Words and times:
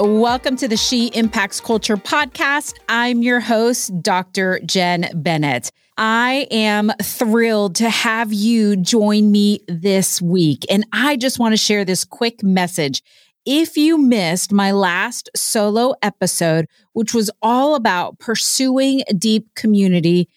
Welcome 0.00 0.54
to 0.58 0.68
the 0.68 0.76
She 0.76 1.08
Impacts 1.08 1.58
Culture 1.60 1.96
podcast. 1.96 2.74
I'm 2.88 3.20
your 3.20 3.40
host, 3.40 4.00
Dr. 4.00 4.60
Jen 4.64 5.10
Bennett. 5.12 5.72
I 5.96 6.46
am 6.52 6.92
thrilled 7.02 7.74
to 7.76 7.90
have 7.90 8.32
you 8.32 8.76
join 8.76 9.32
me 9.32 9.58
this 9.66 10.22
week. 10.22 10.64
And 10.70 10.86
I 10.92 11.16
just 11.16 11.40
want 11.40 11.52
to 11.52 11.56
share 11.56 11.84
this 11.84 12.04
quick 12.04 12.44
message. 12.44 13.02
If 13.44 13.76
you 13.76 13.98
missed 13.98 14.52
my 14.52 14.70
last 14.70 15.30
solo 15.34 15.96
episode, 16.00 16.68
which 16.92 17.12
was 17.12 17.28
all 17.42 17.74
about 17.74 18.20
pursuing 18.20 19.02
deep 19.18 19.52
community, 19.56 20.28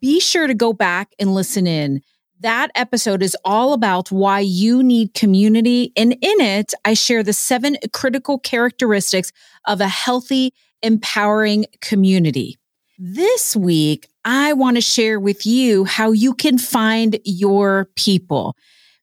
be 0.00 0.20
sure 0.20 0.46
to 0.46 0.54
go 0.54 0.72
back 0.72 1.12
and 1.18 1.34
listen 1.34 1.66
in. 1.66 2.02
That 2.40 2.70
episode 2.76 3.22
is 3.22 3.36
all 3.44 3.72
about 3.72 4.12
why 4.12 4.40
you 4.40 4.82
need 4.84 5.12
community. 5.14 5.92
And 5.96 6.12
in 6.12 6.40
it, 6.40 6.72
I 6.84 6.94
share 6.94 7.24
the 7.24 7.32
seven 7.32 7.76
critical 7.92 8.38
characteristics 8.38 9.32
of 9.66 9.80
a 9.80 9.88
healthy, 9.88 10.52
empowering 10.80 11.66
community. 11.80 12.56
This 12.96 13.56
week, 13.56 14.06
I 14.24 14.52
want 14.52 14.76
to 14.76 14.80
share 14.80 15.18
with 15.18 15.46
you 15.46 15.84
how 15.84 16.12
you 16.12 16.32
can 16.32 16.58
find 16.58 17.18
your 17.24 17.88
people. 17.96 18.54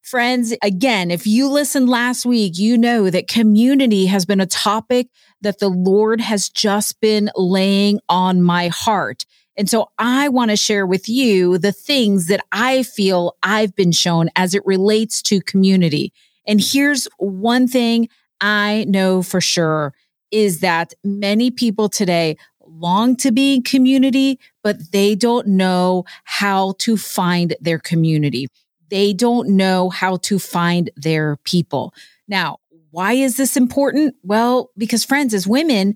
Friends, 0.02 0.54
again, 0.62 1.12
if 1.12 1.28
you 1.28 1.50
listened 1.50 1.90
last 1.90 2.26
week, 2.26 2.58
you 2.58 2.78
know 2.78 3.10
that 3.10 3.28
community 3.28 4.06
has 4.06 4.26
been 4.26 4.40
a 4.40 4.46
topic 4.46 5.08
that 5.42 5.60
the 5.60 5.68
Lord 5.68 6.22
has 6.22 6.48
just 6.48 7.02
been 7.02 7.32
laying 7.36 8.00
on 8.08 8.42
my 8.42 8.70
heart. 8.70 9.26
And 9.58 9.70
so 9.70 9.90
I 9.98 10.30
want 10.30 10.52
to 10.52 10.58
share 10.58 10.86
with 10.86 11.08
you 11.08 11.58
the 11.58 11.72
things 11.72 12.28
that 12.28 12.46
I 12.52 12.84
feel 12.84 13.38
I've 13.42 13.76
been 13.76 13.92
shown 13.92 14.30
as 14.36 14.54
it 14.54 14.66
relates 14.66 15.22
to 15.24 15.42
community. 15.42 16.12
And 16.46 16.62
here's 16.62 17.08
one 17.18 17.68
thing 17.68 18.10
I 18.42 18.86
know 18.88 19.24
for 19.24 19.40
sure 19.40 19.94
is 20.32 20.60
that 20.60 20.94
many 21.04 21.52
people 21.52 21.88
today 21.88 22.38
long 22.68 23.16
to 23.16 23.32
be 23.32 23.56
in 23.56 23.64
community, 23.64 24.40
but 24.64 24.92
they 24.92 25.16
don't 25.16 25.48
know 25.48 26.04
how 26.26 26.74
to 26.80 26.98
find 26.98 27.56
their 27.62 27.80
community. 27.80 28.48
They 28.90 29.14
don't 29.14 29.50
know 29.50 29.90
how 29.90 30.18
to 30.18 30.40
find 30.40 30.90
their 30.96 31.38
people. 31.38 31.94
Now, 32.28 32.58
why 32.92 33.14
is 33.14 33.38
this 33.38 33.58
important? 33.58 34.16
Well, 34.24 34.72
because 34.78 35.04
friends, 35.04 35.34
as 35.34 35.48
women, 35.48 35.96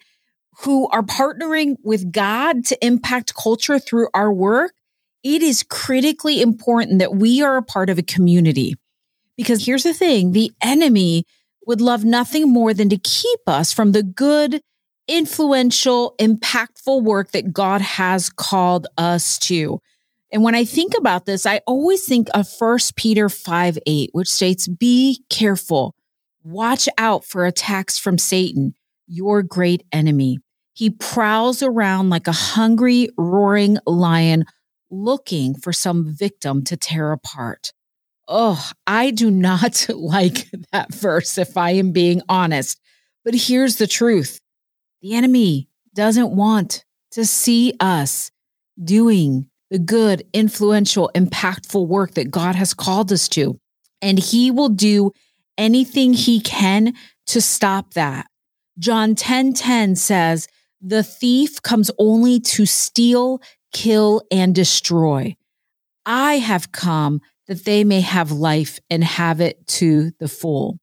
who 0.62 0.88
are 0.90 1.04
partnering 1.04 1.78
with 1.84 2.12
God 2.12 2.66
to 2.66 2.86
impact 2.86 3.34
culture 3.36 3.80
through 3.80 4.10
our 4.14 4.32
work, 4.32 4.74
it 5.24 5.42
is 5.42 5.64
critically 5.64 6.42
important 6.42 7.00
that 7.00 7.16
we 7.16 7.42
are 7.42 7.58
a 7.58 7.64
part 7.64 7.90
of 7.90 7.98
a 7.98 8.04
community. 8.04 8.76
Because 9.38 9.66
here's 9.66 9.84
the 9.84 9.94
thing 9.94 10.34
the 10.34 10.52
enemy 10.62 11.26
would 11.66 11.82
love 11.82 12.04
nothing 12.04 12.52
more 12.52 12.74
than 12.74 12.90
to 12.90 12.98
keep 12.98 13.40
us 13.48 13.72
from 13.72 13.94
the 13.94 14.04
good, 14.04 14.62
influential, 15.08 16.16
impactful 16.20 17.04
work 17.04 17.32
that 17.32 17.54
God 17.54 17.82
has 17.82 18.30
called 18.30 18.88
us 18.98 19.38
to. 19.40 19.80
And 20.32 20.44
when 20.44 20.56
I 20.56 20.66
think 20.66 20.94
about 20.98 21.26
this, 21.26 21.46
I 21.46 21.62
always 21.68 22.06
think 22.06 22.28
of 22.34 22.48
1 22.60 22.80
Peter 22.96 23.30
5 23.30 23.80
8, 23.86 24.10
which 24.12 24.30
states, 24.30 24.68
Be 24.68 25.24
careful, 25.30 25.96
watch 26.44 26.90
out 26.98 27.24
for 27.24 27.46
attacks 27.46 27.98
from 27.98 28.18
Satan, 28.18 28.74
your 29.08 29.42
great 29.42 29.84
enemy. 29.92 30.40
He 30.80 30.90
prowls 30.90 31.62
around 31.62 32.10
like 32.10 32.30
a 32.30 32.32
hungry, 32.32 33.10
roaring 33.18 33.80
lion 33.86 34.46
looking 34.90 35.54
for 35.54 35.74
some 35.74 36.16
victim 36.16 36.64
to 36.64 36.78
tear 36.78 37.12
apart. 37.12 37.74
Oh, 38.30 38.72
I 38.88 39.12
do 39.12 39.30
not 39.30 39.88
like 39.94 40.50
that 40.72 40.94
verse 40.94 41.38
if 41.38 41.58
I 41.58 41.72
am 41.72 41.92
being 41.92 42.22
honest. 42.30 42.80
But 43.26 43.36
here's 43.36 43.76
the 43.76 43.88
truth 43.88 44.40
the 45.02 45.16
enemy 45.16 45.68
doesn't 45.96 46.32
want 46.32 46.86
to 47.12 47.26
see 47.26 47.74
us 47.82 48.32
doing 48.82 49.50
the 49.70 49.80
good, 49.80 50.26
influential, 50.32 51.12
impactful 51.14 51.86
work 51.90 52.14
that 52.14 52.32
God 52.32 52.56
has 52.56 52.74
called 52.74 53.12
us 53.12 53.28
to. 53.30 53.60
And 54.02 54.18
he 54.18 54.50
will 54.50 54.70
do 54.70 55.12
anything 55.58 56.14
he 56.14 56.40
can 56.40 56.94
to 57.26 57.42
stop 57.42 57.96
that. 57.96 58.28
John 58.80 59.14
10 59.14 59.56
10 59.56 59.98
says, 59.98 60.48
the 60.82 61.04
thief 61.04 61.62
comes 61.62 61.92
only 61.98 62.40
to 62.40 62.66
steal, 62.66 63.42
kill, 63.74 64.22
and 64.32 64.56
destroy. 64.56 65.36
I 66.06 66.36
have 66.36 66.72
come 66.72 67.22
that 67.48 67.66
they 67.66 67.84
may 67.84 68.02
have 68.02 68.32
life 68.32 68.80
and 68.90 69.04
have 69.04 69.42
it 69.42 69.66
to 69.68 70.12
the 70.20 70.28
full. 70.28 70.80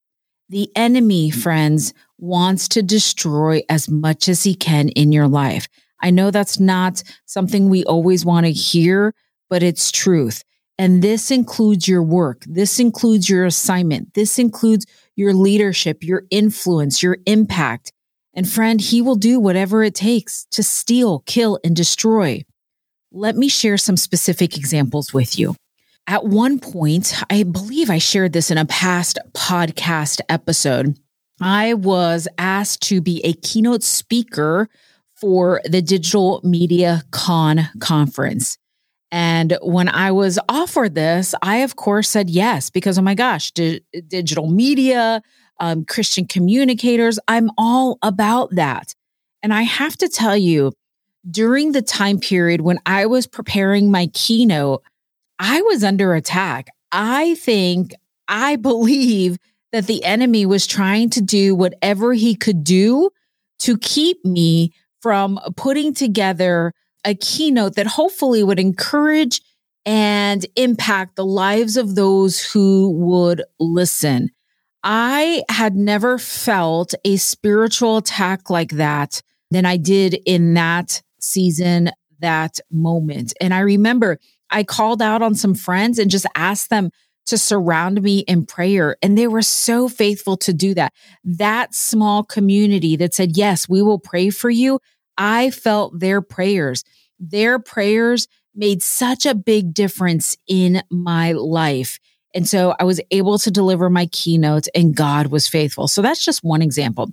The 0.48 0.70
enemy, 0.76 1.30
mm. 1.30 1.34
friends, 1.34 1.94
wants 2.18 2.68
to 2.68 2.82
destroy 2.82 3.62
as 3.68 3.88
much 3.88 4.28
as 4.28 4.42
he 4.42 4.54
can 4.54 4.88
in 4.90 5.12
your 5.12 5.28
life. 5.28 5.68
I 6.00 6.10
know 6.10 6.30
that's 6.30 6.60
not 6.60 7.02
something 7.24 7.68
we 7.68 7.84
always 7.84 8.24
want 8.24 8.46
to 8.46 8.52
hear, 8.52 9.14
but 9.48 9.62
it's 9.62 9.90
truth. 9.90 10.44
And 10.78 11.02
this 11.02 11.30
includes 11.30 11.88
your 11.88 12.02
work. 12.02 12.44
This 12.46 12.78
includes 12.78 13.30
your 13.30 13.46
assignment. 13.46 14.14
This 14.14 14.38
includes 14.38 14.84
your 15.14 15.32
leadership, 15.32 16.04
your 16.04 16.24
influence, 16.30 17.02
your 17.02 17.18
impact. 17.26 17.92
And 18.36 18.48
friend, 18.48 18.80
he 18.80 19.00
will 19.00 19.16
do 19.16 19.40
whatever 19.40 19.82
it 19.82 19.94
takes 19.94 20.46
to 20.52 20.62
steal, 20.62 21.20
kill, 21.20 21.58
and 21.64 21.74
destroy. 21.74 22.44
Let 23.10 23.34
me 23.34 23.48
share 23.48 23.78
some 23.78 23.96
specific 23.96 24.58
examples 24.58 25.14
with 25.14 25.38
you. 25.38 25.56
At 26.06 26.26
one 26.26 26.60
point, 26.60 27.14
I 27.30 27.42
believe 27.42 27.88
I 27.88 27.98
shared 27.98 28.34
this 28.34 28.50
in 28.50 28.58
a 28.58 28.66
past 28.66 29.18
podcast 29.32 30.20
episode. 30.28 30.98
I 31.40 31.74
was 31.74 32.28
asked 32.38 32.82
to 32.82 33.00
be 33.00 33.22
a 33.24 33.32
keynote 33.32 33.82
speaker 33.82 34.68
for 35.18 35.62
the 35.64 35.80
Digital 35.80 36.40
Media 36.44 37.02
Con 37.10 37.68
conference. 37.80 38.58
And 39.10 39.56
when 39.62 39.88
I 39.88 40.10
was 40.12 40.38
offered 40.48 40.94
this, 40.94 41.34
I, 41.40 41.58
of 41.58 41.76
course, 41.76 42.08
said 42.08 42.28
yes, 42.28 42.70
because 42.70 42.98
oh 42.98 43.02
my 43.02 43.14
gosh, 43.14 43.50
di- 43.52 43.80
digital 44.08 44.48
media, 44.48 45.22
um, 45.60 45.84
Christian 45.84 46.26
communicators. 46.26 47.18
I'm 47.28 47.50
all 47.56 47.98
about 48.02 48.54
that. 48.54 48.94
And 49.42 49.52
I 49.52 49.62
have 49.62 49.96
to 49.98 50.08
tell 50.08 50.36
you, 50.36 50.72
during 51.28 51.72
the 51.72 51.82
time 51.82 52.18
period 52.18 52.60
when 52.60 52.78
I 52.86 53.06
was 53.06 53.26
preparing 53.26 53.90
my 53.90 54.08
keynote, 54.08 54.82
I 55.38 55.62
was 55.62 55.82
under 55.84 56.14
attack. 56.14 56.68
I 56.92 57.34
think, 57.36 57.92
I 58.28 58.56
believe 58.56 59.36
that 59.72 59.86
the 59.86 60.04
enemy 60.04 60.46
was 60.46 60.66
trying 60.66 61.10
to 61.10 61.20
do 61.20 61.54
whatever 61.54 62.12
he 62.14 62.34
could 62.34 62.64
do 62.64 63.10
to 63.60 63.76
keep 63.78 64.24
me 64.24 64.72
from 65.00 65.38
putting 65.56 65.94
together 65.94 66.72
a 67.04 67.14
keynote 67.14 67.74
that 67.76 67.86
hopefully 67.86 68.42
would 68.42 68.58
encourage 68.58 69.40
and 69.84 70.44
impact 70.56 71.14
the 71.14 71.24
lives 71.24 71.76
of 71.76 71.94
those 71.94 72.42
who 72.42 72.90
would 72.90 73.42
listen. 73.60 74.30
I 74.88 75.42
had 75.48 75.74
never 75.74 76.16
felt 76.16 76.94
a 77.04 77.16
spiritual 77.16 77.96
attack 77.96 78.50
like 78.50 78.70
that 78.70 79.20
than 79.50 79.64
I 79.64 79.78
did 79.78 80.16
in 80.24 80.54
that 80.54 81.02
season, 81.18 81.90
that 82.20 82.60
moment. 82.70 83.32
And 83.40 83.52
I 83.52 83.60
remember 83.60 84.20
I 84.48 84.62
called 84.62 85.02
out 85.02 85.22
on 85.22 85.34
some 85.34 85.56
friends 85.56 85.98
and 85.98 86.08
just 86.08 86.26
asked 86.36 86.70
them 86.70 86.90
to 87.26 87.36
surround 87.36 88.00
me 88.00 88.20
in 88.20 88.46
prayer. 88.46 88.96
And 89.02 89.18
they 89.18 89.26
were 89.26 89.42
so 89.42 89.88
faithful 89.88 90.36
to 90.36 90.52
do 90.52 90.72
that. 90.74 90.92
That 91.24 91.74
small 91.74 92.22
community 92.22 92.94
that 92.94 93.12
said, 93.12 93.36
Yes, 93.36 93.68
we 93.68 93.82
will 93.82 93.98
pray 93.98 94.30
for 94.30 94.50
you. 94.50 94.78
I 95.18 95.50
felt 95.50 95.98
their 95.98 96.22
prayers. 96.22 96.84
Their 97.18 97.58
prayers 97.58 98.28
made 98.54 98.84
such 98.84 99.26
a 99.26 99.34
big 99.34 99.74
difference 99.74 100.36
in 100.46 100.84
my 100.92 101.32
life. 101.32 101.98
And 102.34 102.48
so 102.48 102.74
I 102.78 102.84
was 102.84 103.00
able 103.10 103.38
to 103.38 103.50
deliver 103.50 103.88
my 103.88 104.06
keynotes 104.06 104.68
and 104.74 104.94
God 104.94 105.28
was 105.28 105.48
faithful. 105.48 105.88
So 105.88 106.02
that's 106.02 106.24
just 106.24 106.44
one 106.44 106.62
example. 106.62 107.10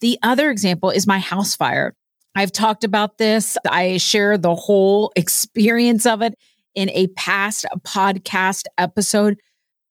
The 0.00 0.18
other 0.22 0.50
example 0.50 0.90
is 0.90 1.06
my 1.06 1.18
house 1.18 1.54
fire. 1.54 1.94
I've 2.34 2.52
talked 2.52 2.82
about 2.82 3.18
this. 3.18 3.56
I 3.68 3.98
share 3.98 4.36
the 4.36 4.54
whole 4.54 5.12
experience 5.14 6.04
of 6.06 6.22
it 6.22 6.34
in 6.74 6.90
a 6.90 7.06
past 7.08 7.64
podcast 7.82 8.64
episode. 8.76 9.38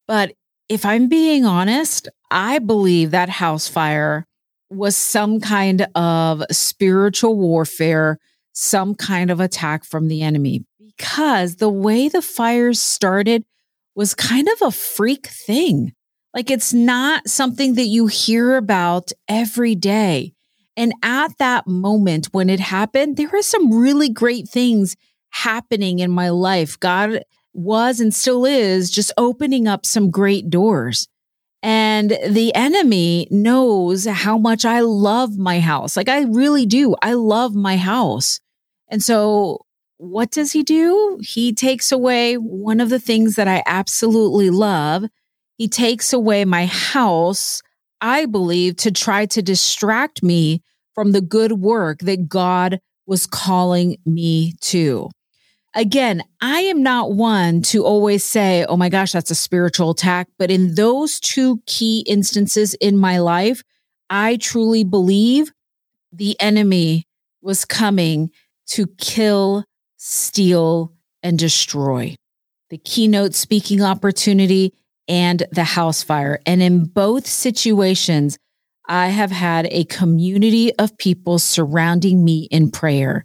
But 0.07 0.33
if 0.67 0.85
I'm 0.85 1.07
being 1.07 1.45
honest, 1.45 2.09
I 2.31 2.59
believe 2.59 3.11
that 3.11 3.29
house 3.29 3.67
fire 3.67 4.27
was 4.69 4.97
some 4.97 5.39
kind 5.39 5.87
of 5.95 6.43
spiritual 6.51 7.37
warfare, 7.37 8.19
some 8.53 8.95
kind 8.95 9.31
of 9.31 9.39
attack 9.39 9.85
from 9.85 10.07
the 10.07 10.21
enemy. 10.23 10.65
Because 10.97 11.57
the 11.57 11.69
way 11.69 12.09
the 12.09 12.21
fires 12.21 12.81
started 12.81 13.45
was 13.95 14.13
kind 14.13 14.47
of 14.47 14.61
a 14.61 14.71
freak 14.71 15.27
thing. 15.27 15.93
Like 16.33 16.49
it's 16.49 16.73
not 16.73 17.27
something 17.27 17.75
that 17.75 17.85
you 17.85 18.07
hear 18.07 18.57
about 18.57 19.11
every 19.27 19.75
day. 19.75 20.33
And 20.75 20.93
at 21.03 21.37
that 21.37 21.67
moment 21.67 22.29
when 22.31 22.49
it 22.49 22.59
happened, 22.59 23.17
there 23.17 23.29
were 23.29 23.43
some 23.43 23.71
really 23.71 24.09
great 24.09 24.47
things 24.49 24.95
happening 25.29 25.99
in 25.99 26.09
my 26.09 26.29
life. 26.29 26.79
God 26.79 27.23
was 27.53 27.99
and 27.99 28.13
still 28.13 28.45
is 28.45 28.89
just 28.89 29.11
opening 29.17 29.67
up 29.67 29.85
some 29.85 30.09
great 30.09 30.49
doors. 30.49 31.07
And 31.61 32.17
the 32.27 32.53
enemy 32.55 33.27
knows 33.31 34.05
how 34.05 34.37
much 34.37 34.65
I 34.65 34.81
love 34.81 35.37
my 35.37 35.59
house. 35.59 35.95
Like 35.95 36.09
I 36.09 36.23
really 36.23 36.65
do. 36.65 36.95
I 37.01 37.13
love 37.13 37.55
my 37.55 37.77
house. 37.77 38.41
And 38.89 39.01
so 39.01 39.65
what 39.97 40.31
does 40.31 40.51
he 40.51 40.63
do? 40.63 41.19
He 41.21 41.53
takes 41.53 41.91
away 41.91 42.35
one 42.35 42.79
of 42.79 42.89
the 42.89 42.99
things 42.99 43.35
that 43.35 43.47
I 43.47 43.63
absolutely 43.65 44.49
love. 44.49 45.05
He 45.57 45.67
takes 45.67 46.13
away 46.13 46.45
my 46.45 46.65
house, 46.65 47.61
I 48.01 48.25
believe, 48.25 48.75
to 48.77 48.91
try 48.91 49.25
to 49.27 49.41
distract 49.41 50.23
me 50.23 50.61
from 50.93 51.11
the 51.11 51.21
good 51.21 51.53
work 51.53 51.99
that 51.99 52.27
God 52.27 52.79
was 53.05 53.25
calling 53.27 53.97
me 54.05 54.53
to. 54.61 55.09
Again, 55.75 56.23
I 56.39 56.61
am 56.61 56.83
not 56.83 57.13
one 57.13 57.63
to 57.63 57.83
always 57.83 58.23
say, 58.23 58.63
oh 58.65 58.77
my 58.77 58.89
gosh, 58.89 59.11
that's 59.11 59.31
a 59.31 59.35
spiritual 59.35 59.91
attack. 59.91 60.27
But 60.37 60.51
in 60.51 60.75
those 60.75 61.19
two 61.19 61.61
key 61.65 62.05
instances 62.07 62.75
in 62.75 62.97
my 62.97 63.17
life, 63.17 63.63
I 64.09 64.37
truly 64.37 64.83
believe 64.83 65.51
the 66.11 66.39
enemy 66.39 67.07
was 67.41 67.65
coming 67.65 68.29
to 68.67 68.85
kill, 68.99 69.65
steal, 70.05 70.91
and 71.23 71.39
destroy. 71.39 72.13
The 72.69 72.77
keynote 72.77 73.33
speaking 73.33 73.81
opportunity 73.81 74.73
and 75.07 75.43
the 75.53 75.63
house 75.63 76.03
fire. 76.03 76.39
And 76.45 76.61
in 76.61 76.83
both 76.83 77.25
situations, 77.25 78.37
I 78.85 79.07
have 79.07 79.31
had 79.31 79.65
a 79.71 79.85
community 79.85 80.75
of 80.75 80.97
people 80.97 81.39
surrounding 81.39 82.25
me 82.25 82.49
in 82.51 82.69
prayer. 82.69 83.23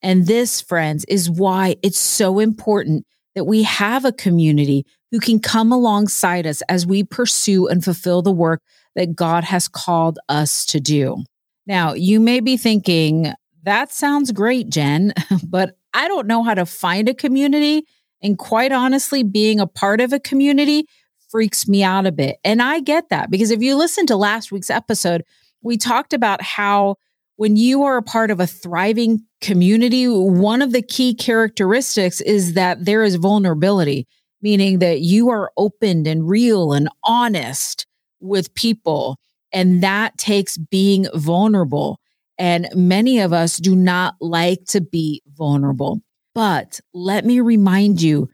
And 0.00 0.26
this, 0.26 0.62
friends, 0.62 1.04
is 1.10 1.30
why 1.30 1.76
it's 1.82 1.98
so 1.98 2.38
important 2.38 3.04
that 3.34 3.44
we 3.44 3.64
have 3.64 4.06
a 4.06 4.12
community 4.12 4.86
who 5.10 5.20
can 5.20 5.40
come 5.40 5.72
alongside 5.72 6.46
us 6.46 6.62
as 6.70 6.86
we 6.86 7.04
pursue 7.04 7.68
and 7.68 7.84
fulfill 7.84 8.22
the 8.22 8.32
work 8.32 8.62
that 8.94 9.14
God 9.14 9.44
has 9.44 9.68
called 9.68 10.18
us 10.30 10.64
to 10.66 10.80
do. 10.80 11.22
Now, 11.66 11.92
you 11.92 12.18
may 12.18 12.40
be 12.40 12.56
thinking, 12.56 13.34
that 13.62 13.92
sounds 13.92 14.32
great, 14.32 14.70
Jen, 14.70 15.12
but 15.46 15.76
I 15.94 16.08
don't 16.08 16.26
know 16.26 16.42
how 16.42 16.54
to 16.54 16.66
find 16.66 17.08
a 17.08 17.14
community. 17.14 17.86
And 18.22 18.36
quite 18.36 18.72
honestly, 18.72 19.22
being 19.22 19.60
a 19.60 19.66
part 19.66 20.00
of 20.00 20.12
a 20.12 20.20
community 20.20 20.86
freaks 21.30 21.66
me 21.66 21.82
out 21.82 22.06
a 22.06 22.12
bit. 22.12 22.36
And 22.44 22.60
I 22.60 22.80
get 22.80 23.08
that 23.08 23.30
because 23.30 23.50
if 23.50 23.62
you 23.62 23.76
listen 23.76 24.06
to 24.06 24.16
last 24.16 24.52
week's 24.52 24.70
episode, 24.70 25.24
we 25.62 25.76
talked 25.76 26.12
about 26.12 26.42
how 26.42 26.96
when 27.36 27.56
you 27.56 27.82
are 27.82 27.96
a 27.96 28.02
part 28.02 28.30
of 28.30 28.38
a 28.38 28.46
thriving 28.46 29.24
community, 29.40 30.06
one 30.06 30.62
of 30.62 30.72
the 30.72 30.82
key 30.82 31.14
characteristics 31.14 32.20
is 32.20 32.54
that 32.54 32.84
there 32.84 33.02
is 33.02 33.16
vulnerability, 33.16 34.06
meaning 34.40 34.78
that 34.78 35.00
you 35.00 35.28
are 35.30 35.50
open 35.56 36.06
and 36.06 36.28
real 36.28 36.72
and 36.72 36.88
honest 37.02 37.86
with 38.20 38.54
people. 38.54 39.16
And 39.52 39.82
that 39.82 40.16
takes 40.18 40.56
being 40.56 41.06
vulnerable. 41.14 41.98
And 42.38 42.68
many 42.74 43.20
of 43.20 43.32
us 43.32 43.58
do 43.58 43.76
not 43.76 44.16
like 44.20 44.64
to 44.68 44.80
be 44.80 45.22
vulnerable. 45.26 46.00
But 46.34 46.80
let 46.92 47.24
me 47.24 47.40
remind 47.40 48.02
you, 48.02 48.28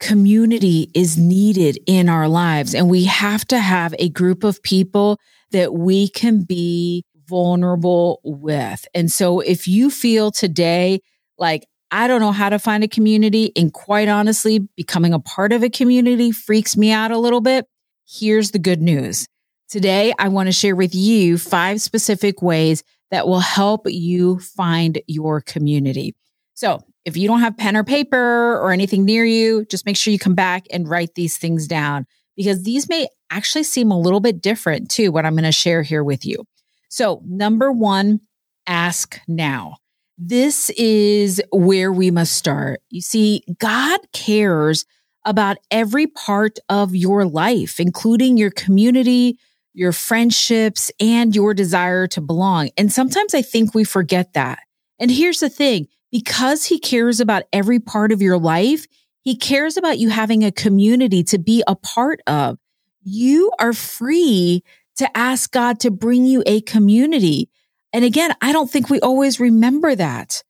community 0.00 0.90
is 0.94 1.16
needed 1.16 1.78
in 1.86 2.08
our 2.08 2.28
lives. 2.28 2.74
And 2.74 2.90
we 2.90 3.04
have 3.04 3.44
to 3.48 3.58
have 3.58 3.94
a 3.98 4.08
group 4.08 4.42
of 4.42 4.62
people 4.62 5.18
that 5.52 5.74
we 5.74 6.08
can 6.08 6.42
be 6.42 7.04
vulnerable 7.28 8.20
with. 8.24 8.86
And 8.94 9.12
so 9.12 9.40
if 9.40 9.68
you 9.68 9.90
feel 9.90 10.30
today 10.30 11.00
like, 11.38 11.66
I 11.90 12.08
don't 12.08 12.20
know 12.20 12.32
how 12.32 12.48
to 12.48 12.58
find 12.58 12.82
a 12.82 12.88
community, 12.88 13.52
and 13.54 13.70
quite 13.70 14.08
honestly, 14.08 14.60
becoming 14.76 15.12
a 15.12 15.20
part 15.20 15.52
of 15.52 15.62
a 15.62 15.68
community 15.68 16.32
freaks 16.32 16.74
me 16.74 16.90
out 16.90 17.10
a 17.10 17.18
little 17.18 17.42
bit, 17.42 17.66
here's 18.08 18.52
the 18.52 18.58
good 18.58 18.80
news. 18.80 19.28
Today, 19.68 20.14
I 20.18 20.28
want 20.28 20.48
to 20.48 20.52
share 20.52 20.74
with 20.74 20.94
you 20.94 21.36
five 21.36 21.82
specific 21.82 22.40
ways 22.40 22.82
that 23.12 23.28
will 23.28 23.40
help 23.40 23.82
you 23.86 24.40
find 24.40 25.00
your 25.06 25.40
community. 25.40 26.16
So, 26.54 26.80
if 27.04 27.16
you 27.16 27.28
don't 27.28 27.40
have 27.40 27.56
pen 27.56 27.76
or 27.76 27.84
paper 27.84 28.56
or 28.58 28.72
anything 28.72 29.04
near 29.04 29.24
you, 29.24 29.64
just 29.66 29.86
make 29.86 29.96
sure 29.96 30.12
you 30.12 30.18
come 30.18 30.34
back 30.34 30.66
and 30.72 30.88
write 30.88 31.14
these 31.14 31.36
things 31.36 31.66
down 31.66 32.06
because 32.36 32.62
these 32.62 32.88
may 32.88 33.08
actually 33.30 33.64
seem 33.64 33.90
a 33.90 33.98
little 33.98 34.20
bit 34.20 34.40
different 34.40 34.90
to 34.92 35.08
what 35.08 35.26
I'm 35.26 35.34
going 35.34 35.44
to 35.44 35.52
share 35.52 35.82
here 35.82 36.04
with 36.04 36.24
you. 36.24 36.44
So, 36.88 37.22
number 37.26 37.70
one, 37.70 38.20
ask 38.66 39.20
now. 39.28 39.76
This 40.16 40.70
is 40.70 41.42
where 41.50 41.92
we 41.92 42.10
must 42.10 42.34
start. 42.34 42.80
You 42.90 43.00
see, 43.00 43.42
God 43.58 44.00
cares 44.12 44.84
about 45.24 45.56
every 45.70 46.06
part 46.06 46.58
of 46.68 46.94
your 46.94 47.24
life, 47.24 47.80
including 47.80 48.36
your 48.36 48.50
community, 48.50 49.38
your 49.74 49.92
friendships, 49.92 50.90
and 51.00 51.34
your 51.34 51.54
desire 51.54 52.06
to 52.08 52.20
belong. 52.20 52.70
And 52.76 52.92
sometimes 52.92 53.34
I 53.34 53.42
think 53.42 53.74
we 53.74 53.84
forget 53.84 54.34
that. 54.34 54.60
And 54.98 55.10
here's 55.10 55.40
the 55.40 55.48
thing 55.48 55.88
because 56.10 56.66
He 56.66 56.78
cares 56.78 57.20
about 57.20 57.44
every 57.52 57.80
part 57.80 58.12
of 58.12 58.22
your 58.22 58.38
life, 58.38 58.86
He 59.22 59.36
cares 59.36 59.76
about 59.76 59.98
you 59.98 60.10
having 60.10 60.44
a 60.44 60.52
community 60.52 61.22
to 61.24 61.38
be 61.38 61.62
a 61.66 61.74
part 61.74 62.20
of. 62.26 62.58
You 63.02 63.50
are 63.58 63.72
free 63.72 64.62
to 64.96 65.16
ask 65.16 65.50
God 65.50 65.80
to 65.80 65.90
bring 65.90 66.26
you 66.26 66.42
a 66.46 66.60
community. 66.60 67.48
And 67.92 68.04
again, 68.04 68.34
I 68.40 68.52
don't 68.52 68.70
think 68.70 68.88
we 68.88 69.00
always 69.00 69.40
remember 69.40 69.94
that, 69.94 70.42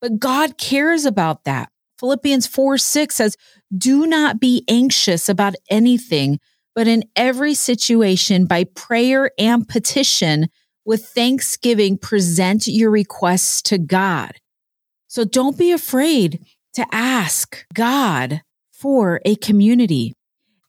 but 0.00 0.18
God 0.18 0.58
cares 0.58 1.04
about 1.04 1.44
that. 1.44 1.70
Philippians 1.98 2.46
4 2.46 2.78
6 2.78 3.14
says, 3.14 3.36
Do 3.76 4.06
not 4.06 4.40
be 4.40 4.64
anxious 4.68 5.28
about 5.28 5.54
anything, 5.68 6.40
but 6.74 6.86
in 6.86 7.04
every 7.16 7.54
situation, 7.54 8.46
by 8.46 8.64
prayer 8.64 9.30
and 9.38 9.68
petition, 9.68 10.48
with 10.84 11.06
thanksgiving, 11.06 11.98
present 11.98 12.66
your 12.66 12.90
requests 12.90 13.62
to 13.62 13.78
God. 13.78 14.32
So 15.08 15.24
don't 15.24 15.58
be 15.58 15.72
afraid 15.72 16.44
to 16.74 16.86
ask 16.92 17.64
God 17.74 18.42
for 18.72 19.20
a 19.24 19.36
community. 19.36 20.14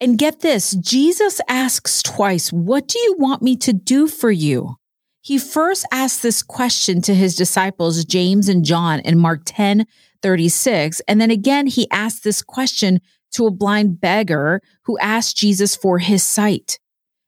And 0.00 0.18
get 0.18 0.40
this, 0.40 0.72
Jesus 0.72 1.40
asks 1.48 2.02
twice, 2.02 2.52
what 2.52 2.88
do 2.88 2.98
you 2.98 3.14
want 3.18 3.40
me 3.40 3.56
to 3.58 3.72
do 3.72 4.08
for 4.08 4.30
you? 4.30 4.76
He 5.20 5.38
first 5.38 5.86
asked 5.92 6.22
this 6.22 6.42
question 6.42 7.00
to 7.02 7.14
his 7.14 7.36
disciples, 7.36 8.04
James 8.04 8.48
and 8.48 8.64
John 8.64 8.98
in 9.00 9.16
Mark 9.16 9.42
10, 9.44 9.86
36. 10.20 11.00
And 11.06 11.20
then 11.20 11.30
again, 11.30 11.68
he 11.68 11.88
asked 11.92 12.24
this 12.24 12.42
question 12.42 13.00
to 13.32 13.46
a 13.46 13.50
blind 13.50 14.00
beggar 14.00 14.60
who 14.84 14.98
asked 14.98 15.36
Jesus 15.36 15.74
for 15.76 15.98
his 15.98 16.22
sight. 16.22 16.78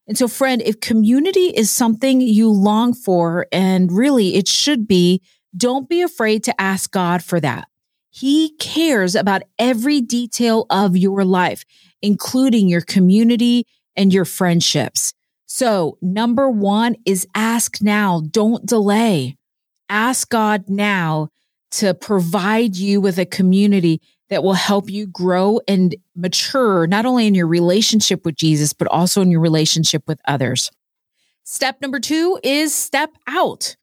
And 0.06 0.18
so, 0.18 0.28
friend, 0.28 0.62
if 0.62 0.80
community 0.80 1.46
is 1.46 1.70
something 1.70 2.20
you 2.20 2.50
long 2.50 2.92
for, 2.92 3.46
and 3.50 3.90
really 3.90 4.34
it 4.34 4.49
should 4.49 4.87
be, 4.87 5.23
don't 5.56 5.88
be 5.88 6.02
afraid 6.02 6.44
to 6.44 6.61
ask 6.61 6.90
God 6.90 7.23
for 7.23 7.40
that. 7.40 7.68
He 8.11 8.54
cares 8.58 9.14
about 9.14 9.42
every 9.58 10.00
detail 10.00 10.66
of 10.70 10.96
your 10.96 11.25
life 11.25 11.64
including 12.04 12.68
your 12.68 12.82
community 12.82 13.66
and 13.96 14.12
your 14.12 14.26
friendships. 14.26 15.14
So, 15.46 15.96
number 16.02 16.50
one 16.50 16.96
is 17.06 17.26
ask 17.34 17.80
now. 17.80 18.23
Don't 18.30 18.66
delay. 18.66 19.37
Ask 19.88 20.28
God 20.28 20.68
now 20.68 21.28
to 21.73 21.94
provide 21.94 22.76
you 22.76 23.00
with 23.00 23.18
a 23.18 23.25
community 23.25 24.02
that 24.31 24.43
will 24.43 24.54
help 24.54 24.90
you 24.90 25.07
grow 25.07 25.61
and 25.69 25.95
mature, 26.16 26.87
not 26.87 27.07
only 27.07 27.26
in 27.26 27.35
your 27.35 27.47
relationship 27.47 28.25
with 28.25 28.37
Jesus, 28.37 28.73
but 28.73 28.88
also 28.88 29.21
in 29.21 29.31
your 29.31 29.40
relationship 29.40 30.02
with 30.07 30.21
others. 30.26 30.71
Step 31.45 31.81
number 31.83 32.00
two 32.00 32.38
is 32.43 32.75
step 32.75 33.11
out. 33.26 33.76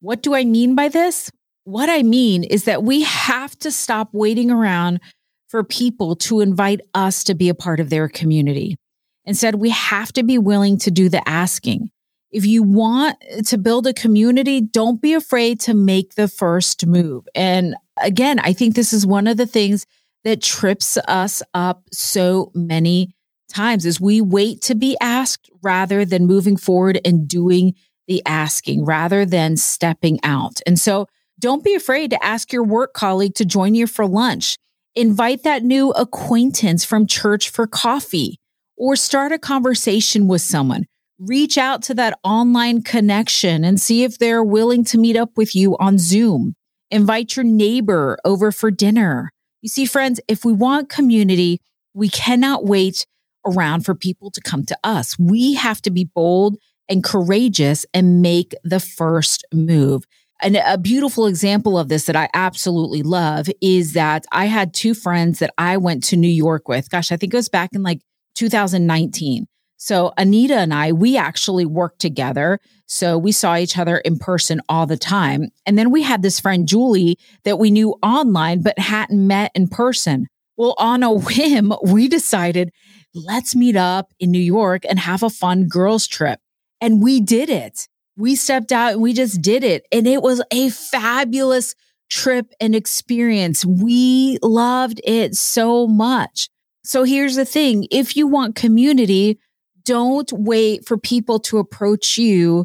What 0.00 0.22
do 0.22 0.34
I 0.34 0.44
mean 0.44 0.74
by 0.74 0.88
this? 0.88 1.30
What 1.64 1.88
I 1.90 2.02
mean 2.02 2.44
is 2.44 2.64
that 2.64 2.82
we 2.82 3.02
have 3.02 3.58
to 3.60 3.70
stop 3.70 4.10
waiting 4.12 4.50
around 4.50 5.00
for 5.48 5.64
people 5.64 6.16
to 6.16 6.40
invite 6.40 6.80
us 6.94 7.24
to 7.24 7.34
be 7.34 7.48
a 7.48 7.54
part 7.54 7.80
of 7.80 7.90
their 7.90 8.08
community. 8.08 8.76
Instead, 9.24 9.54
we 9.56 9.70
have 9.70 10.12
to 10.14 10.22
be 10.22 10.38
willing 10.38 10.78
to 10.78 10.90
do 10.90 11.08
the 11.08 11.26
asking. 11.28 11.90
If 12.30 12.44
you 12.44 12.62
want 12.62 13.16
to 13.46 13.58
build 13.58 13.86
a 13.86 13.94
community, 13.94 14.60
don't 14.60 15.00
be 15.00 15.14
afraid 15.14 15.60
to 15.60 15.74
make 15.74 16.16
the 16.16 16.28
first 16.28 16.84
move. 16.84 17.26
And 17.34 17.76
again, 18.00 18.38
I 18.38 18.52
think 18.52 18.74
this 18.74 18.92
is 18.92 19.06
one 19.06 19.26
of 19.26 19.36
the 19.36 19.46
things 19.46 19.86
that 20.24 20.42
trips 20.42 20.96
us 21.08 21.42
up 21.52 21.82
so 21.92 22.50
many 22.54 23.14
times 23.48 23.86
is 23.86 24.00
we 24.00 24.20
wait 24.20 24.62
to 24.62 24.74
be 24.74 24.96
asked 25.00 25.50
rather 25.62 26.04
than 26.04 26.26
moving 26.26 26.56
forward 26.56 27.00
and 27.04 27.28
doing 27.28 27.74
the 28.06 28.22
asking 28.26 28.84
rather 28.84 29.24
than 29.24 29.56
stepping 29.56 30.18
out. 30.22 30.60
And 30.66 30.78
so 30.78 31.06
don't 31.38 31.64
be 31.64 31.74
afraid 31.74 32.10
to 32.10 32.24
ask 32.24 32.52
your 32.52 32.64
work 32.64 32.94
colleague 32.94 33.34
to 33.36 33.44
join 33.44 33.74
you 33.74 33.86
for 33.86 34.06
lunch. 34.06 34.58
Invite 34.94 35.42
that 35.42 35.62
new 35.62 35.90
acquaintance 35.90 36.84
from 36.84 37.06
church 37.06 37.50
for 37.50 37.66
coffee 37.66 38.38
or 38.76 38.96
start 38.96 39.32
a 39.32 39.38
conversation 39.38 40.28
with 40.28 40.42
someone. 40.42 40.84
Reach 41.18 41.58
out 41.58 41.82
to 41.82 41.94
that 41.94 42.18
online 42.24 42.82
connection 42.82 43.64
and 43.64 43.80
see 43.80 44.04
if 44.04 44.18
they're 44.18 44.44
willing 44.44 44.84
to 44.84 44.98
meet 44.98 45.16
up 45.16 45.30
with 45.36 45.54
you 45.54 45.76
on 45.78 45.98
Zoom. 45.98 46.54
Invite 46.94 47.34
your 47.34 47.44
neighbor 47.44 48.18
over 48.24 48.52
for 48.52 48.70
dinner. 48.70 49.32
You 49.62 49.68
see, 49.68 49.84
friends, 49.84 50.20
if 50.28 50.44
we 50.44 50.52
want 50.52 50.88
community, 50.88 51.60
we 51.92 52.08
cannot 52.08 52.66
wait 52.66 53.04
around 53.44 53.84
for 53.84 53.96
people 53.96 54.30
to 54.30 54.40
come 54.40 54.64
to 54.66 54.78
us. 54.84 55.18
We 55.18 55.54
have 55.54 55.82
to 55.82 55.90
be 55.90 56.04
bold 56.04 56.56
and 56.88 57.02
courageous 57.02 57.84
and 57.92 58.22
make 58.22 58.54
the 58.62 58.78
first 58.78 59.44
move. 59.52 60.04
And 60.40 60.54
a 60.64 60.78
beautiful 60.78 61.26
example 61.26 61.76
of 61.76 61.88
this 61.88 62.04
that 62.04 62.14
I 62.14 62.28
absolutely 62.32 63.02
love 63.02 63.48
is 63.60 63.94
that 63.94 64.24
I 64.30 64.44
had 64.44 64.72
two 64.72 64.94
friends 64.94 65.40
that 65.40 65.52
I 65.58 65.78
went 65.78 66.04
to 66.04 66.16
New 66.16 66.28
York 66.28 66.68
with. 66.68 66.90
Gosh, 66.90 67.10
I 67.10 67.16
think 67.16 67.34
it 67.34 67.36
was 67.36 67.48
back 67.48 67.70
in 67.72 67.82
like 67.82 68.02
2019. 68.36 69.48
So 69.76 70.12
Anita 70.16 70.56
and 70.56 70.72
I, 70.72 70.92
we 70.92 71.16
actually 71.16 71.66
worked 71.66 72.00
together. 72.00 72.60
So 72.86 73.18
we 73.18 73.32
saw 73.32 73.56
each 73.56 73.76
other 73.76 73.98
in 73.98 74.18
person 74.18 74.60
all 74.68 74.86
the 74.86 74.96
time. 74.96 75.48
And 75.66 75.76
then 75.76 75.90
we 75.90 76.02
had 76.02 76.22
this 76.22 76.40
friend, 76.40 76.66
Julie, 76.66 77.18
that 77.44 77.58
we 77.58 77.70
knew 77.70 77.96
online, 78.02 78.62
but 78.62 78.78
hadn't 78.78 79.26
met 79.26 79.50
in 79.54 79.68
person. 79.68 80.26
Well, 80.56 80.74
on 80.78 81.02
a 81.02 81.12
whim, 81.12 81.72
we 81.82 82.08
decided, 82.08 82.70
let's 83.14 83.54
meet 83.54 83.76
up 83.76 84.12
in 84.18 84.30
New 84.30 84.38
York 84.38 84.84
and 84.88 84.98
have 84.98 85.22
a 85.22 85.30
fun 85.30 85.66
girls 85.68 86.06
trip. 86.06 86.40
And 86.80 87.02
we 87.02 87.20
did 87.20 87.50
it. 87.50 87.88
We 88.16 88.36
stepped 88.36 88.70
out 88.70 88.92
and 88.92 89.02
we 89.02 89.12
just 89.12 89.42
did 89.42 89.64
it. 89.64 89.86
And 89.90 90.06
it 90.06 90.22
was 90.22 90.42
a 90.52 90.70
fabulous 90.70 91.74
trip 92.10 92.52
and 92.60 92.74
experience. 92.74 93.64
We 93.64 94.38
loved 94.42 95.00
it 95.04 95.34
so 95.34 95.86
much. 95.86 96.48
So 96.84 97.02
here's 97.04 97.34
the 97.34 97.44
thing. 97.44 97.86
If 97.90 98.16
you 98.16 98.26
want 98.26 98.54
community, 98.54 99.38
don't 99.84 100.30
wait 100.32 100.86
for 100.86 100.96
people 100.96 101.38
to 101.40 101.58
approach 101.58 102.18
you. 102.18 102.64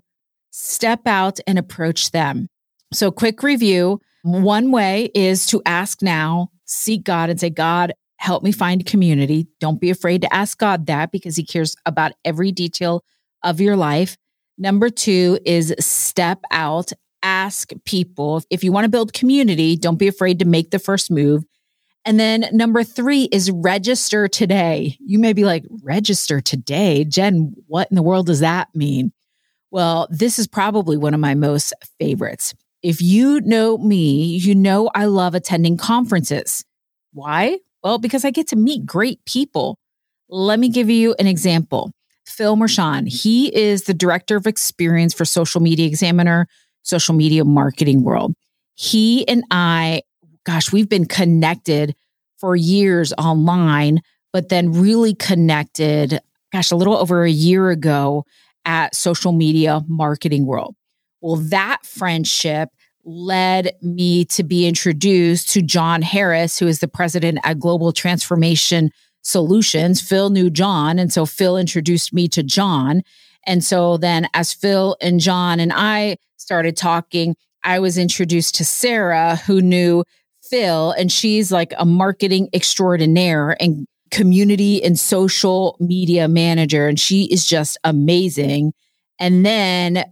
Step 0.51 1.01
out 1.05 1.39
and 1.45 1.59
approach 1.59 2.11
them. 2.11 2.47
So 2.91 3.11
quick 3.11 3.43
review. 3.43 4.01
One 4.23 4.71
way 4.71 5.11
is 5.13 5.45
to 5.47 5.61
ask 5.65 6.01
now, 6.01 6.49
seek 6.65 7.03
God 7.03 7.29
and 7.29 7.39
say, 7.39 7.49
God, 7.49 7.93
help 8.17 8.43
me 8.43 8.51
find 8.51 8.85
community. 8.85 9.47
Don't 9.59 9.79
be 9.79 9.89
afraid 9.89 10.21
to 10.21 10.33
ask 10.33 10.57
God 10.57 10.87
that 10.87 11.11
because 11.11 11.35
he 11.35 11.43
cares 11.43 11.75
about 11.85 12.11
every 12.25 12.51
detail 12.51 13.03
of 13.43 13.61
your 13.61 13.75
life. 13.75 14.17
Number 14.57 14.89
two 14.89 15.39
is 15.45 15.73
step 15.79 16.39
out, 16.51 16.91
ask 17.23 17.71
people. 17.85 18.43
If 18.49 18.63
you 18.63 18.71
want 18.73 18.85
to 18.85 18.89
build 18.89 19.13
community, 19.13 19.77
don't 19.77 19.97
be 19.97 20.09
afraid 20.09 20.39
to 20.39 20.45
make 20.45 20.71
the 20.71 20.79
first 20.79 21.09
move. 21.09 21.45
And 22.09 22.19
then 22.19 22.47
number 22.51 22.83
three 22.83 23.25
is 23.25 23.51
register 23.51 24.27
today. 24.27 24.97
You 24.99 25.19
may 25.19 25.31
be 25.31 25.45
like, 25.45 25.63
register 25.83 26.41
today? 26.41 27.05
Jen, 27.05 27.53
what 27.67 27.87
in 27.91 27.95
the 27.95 28.01
world 28.01 28.25
does 28.25 28.39
that 28.39 28.67
mean? 28.73 29.11
Well, 29.69 30.07
this 30.09 30.39
is 30.39 30.47
probably 30.47 30.97
one 30.97 31.13
of 31.13 31.19
my 31.19 31.35
most 31.35 31.71
favorites. 31.99 32.55
If 32.81 32.99
you 32.99 33.41
know 33.41 33.77
me, 33.77 34.37
you 34.37 34.55
know 34.55 34.89
I 34.95 35.05
love 35.05 35.35
attending 35.35 35.77
conferences. 35.77 36.65
Why? 37.13 37.59
Well, 37.83 37.99
because 37.99 38.25
I 38.25 38.31
get 38.31 38.47
to 38.47 38.55
meet 38.55 38.87
great 38.87 39.23
people. 39.25 39.77
Let 40.29 40.57
me 40.57 40.69
give 40.69 40.89
you 40.89 41.13
an 41.19 41.27
example. 41.27 41.91
Phil 42.25 42.57
Mershon. 42.57 43.07
He 43.07 43.55
is 43.55 43.83
the 43.83 43.93
director 43.93 44.35
of 44.35 44.47
experience 44.47 45.13
for 45.13 45.25
Social 45.25 45.61
Media 45.61 45.85
Examiner, 45.85 46.47
Social 46.81 47.13
Media 47.13 47.45
Marketing 47.45 48.01
World. 48.01 48.33
He 48.73 49.27
and 49.27 49.43
I, 49.51 50.01
gosh, 50.43 50.71
we've 50.71 50.89
been 50.89 51.05
connected 51.05 51.95
for 52.39 52.55
years 52.55 53.13
online, 53.17 54.01
but 54.31 54.49
then 54.49 54.71
really 54.71 55.13
connected, 55.13 56.19
gosh, 56.51 56.71
a 56.71 56.75
little 56.75 56.97
over 56.97 57.23
a 57.23 57.31
year 57.31 57.69
ago 57.69 58.25
at 58.65 58.95
Social 58.95 59.31
Media 59.31 59.81
Marketing 59.87 60.45
World. 60.45 60.75
Well, 61.21 61.37
that 61.37 61.85
friendship 61.85 62.69
led 63.03 63.71
me 63.81 64.25
to 64.25 64.43
be 64.43 64.67
introduced 64.67 65.49
to 65.51 65.61
John 65.61 66.01
Harris, 66.01 66.59
who 66.59 66.67
is 66.67 66.79
the 66.79 66.87
president 66.87 67.39
at 67.43 67.59
Global 67.59 67.91
Transformation 67.91 68.91
solutions. 69.21 70.01
Phil 70.01 70.29
knew 70.29 70.49
John. 70.49 70.99
And 70.99 71.11
so 71.11 71.25
Phil 71.25 71.57
introduced 71.57 72.13
me 72.13 72.27
to 72.29 72.43
John. 72.43 73.01
And 73.45 73.63
so 73.63 73.97
then 73.97 74.27
as 74.33 74.53
Phil 74.53 74.95
and 75.01 75.19
John 75.19 75.59
and 75.59 75.73
I 75.73 76.17
started 76.37 76.77
talking, 76.77 77.35
I 77.63 77.79
was 77.79 77.97
introduced 77.97 78.55
to 78.55 78.65
Sarah, 78.65 79.35
who 79.35 79.61
knew 79.61 80.03
Phil, 80.49 80.91
and 80.91 81.11
she's 81.11 81.51
like 81.51 81.73
a 81.77 81.85
marketing 81.85 82.49
extraordinaire 82.53 83.55
and 83.59 83.85
community 84.11 84.83
and 84.83 84.99
social 84.99 85.77
media 85.79 86.27
manager. 86.27 86.87
And 86.87 86.99
she 86.99 87.25
is 87.25 87.45
just 87.45 87.77
amazing. 87.83 88.73
And 89.19 89.45
then 89.45 90.05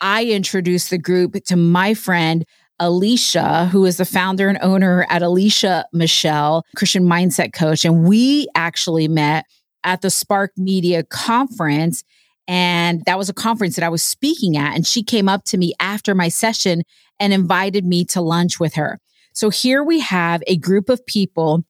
I 0.00 0.24
introduced 0.26 0.90
the 0.90 0.98
group 0.98 1.34
to 1.46 1.56
my 1.56 1.94
friend 1.94 2.44
Alicia, 2.80 3.66
who 3.66 3.84
is 3.84 3.96
the 3.96 4.04
founder 4.04 4.48
and 4.48 4.58
owner 4.62 5.04
at 5.10 5.22
Alicia 5.22 5.86
Michelle, 5.92 6.64
Christian 6.76 7.04
mindset 7.04 7.52
coach. 7.52 7.84
And 7.84 8.04
we 8.08 8.46
actually 8.54 9.08
met 9.08 9.46
at 9.82 10.00
the 10.00 10.10
Spark 10.10 10.52
Media 10.56 11.02
conference. 11.02 12.04
And 12.46 13.02
that 13.06 13.18
was 13.18 13.28
a 13.28 13.34
conference 13.34 13.74
that 13.76 13.84
I 13.84 13.88
was 13.88 14.02
speaking 14.02 14.56
at. 14.56 14.76
And 14.76 14.86
she 14.86 15.02
came 15.02 15.28
up 15.28 15.44
to 15.44 15.58
me 15.58 15.74
after 15.80 16.14
my 16.14 16.28
session 16.28 16.82
and 17.18 17.32
invited 17.32 17.84
me 17.84 18.04
to 18.06 18.20
lunch 18.20 18.60
with 18.60 18.74
her. 18.74 18.98
So 19.38 19.50
here 19.50 19.84
we 19.84 20.00
have 20.00 20.42
a 20.48 20.56
group 20.56 20.88
of 20.88 21.06
people 21.06 21.62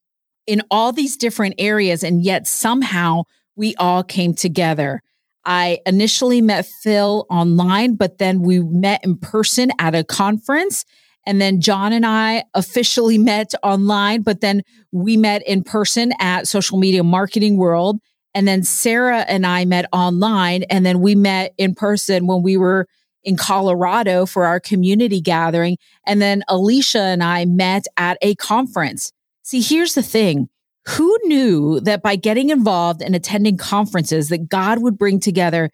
in 0.47 0.63
all 0.71 0.91
these 0.91 1.19
different 1.19 1.57
areas, 1.59 2.03
and 2.03 2.25
yet 2.25 2.47
somehow 2.47 3.25
we 3.57 3.75
all 3.75 4.03
came 4.03 4.33
together. 4.33 5.03
I 5.45 5.81
initially 5.85 6.41
met 6.41 6.65
Phil 6.83 7.27
online, 7.29 7.97
but 7.97 8.17
then 8.17 8.41
we 8.41 8.61
met 8.61 9.05
in 9.05 9.19
person 9.19 9.71
at 9.79 9.95
a 9.95 10.03
conference. 10.03 10.87
And 11.27 11.43
then 11.43 11.61
John 11.61 11.93
and 11.93 12.07
I 12.07 12.45
officially 12.55 13.19
met 13.19 13.53
online, 13.63 14.23
but 14.23 14.41
then 14.41 14.63
we 14.91 15.19
met 15.19 15.47
in 15.47 15.63
person 15.63 16.13
at 16.21 16.49
Social 16.49 16.79
Media 16.79 17.05
Marketing 17.05 17.59
World. 17.59 17.99
And 18.33 18.49
then 18.49 18.63
Sarah 18.63 19.27
and 19.29 19.45
I 19.45 19.67
met 19.67 19.85
online, 19.93 20.63
and 20.71 20.87
then 20.87 21.01
we 21.01 21.15
met 21.15 21.53
in 21.59 21.75
person 21.75 22.27
when 22.27 22.43
we 22.43 22.57
were 22.57 22.87
in 23.29 23.37
Colorado 23.37 24.25
for 24.25 24.47
our 24.47 24.59
community 24.59 25.21
gathering. 25.21 25.77
And 26.07 26.23
then 26.23 26.43
Alicia 26.49 27.03
and 27.03 27.23
I 27.23 27.45
met 27.45 27.85
at 27.99 28.17
a 28.23 28.35
conference. 28.37 29.13
See, 29.43 29.61
here's 29.61 29.93
the 29.93 30.03
thing 30.03 30.49
who 30.87 31.15
knew 31.25 31.79
that 31.81 32.01
by 32.01 32.17
getting 32.17 32.49
involved 32.49 33.03
and 33.03 33.15
attending 33.15 33.59
conferences 33.59 34.31
that 34.31 34.49
God 34.49 34.81
would 34.81 34.97
bring 34.97 35.21
together 35.21 35.71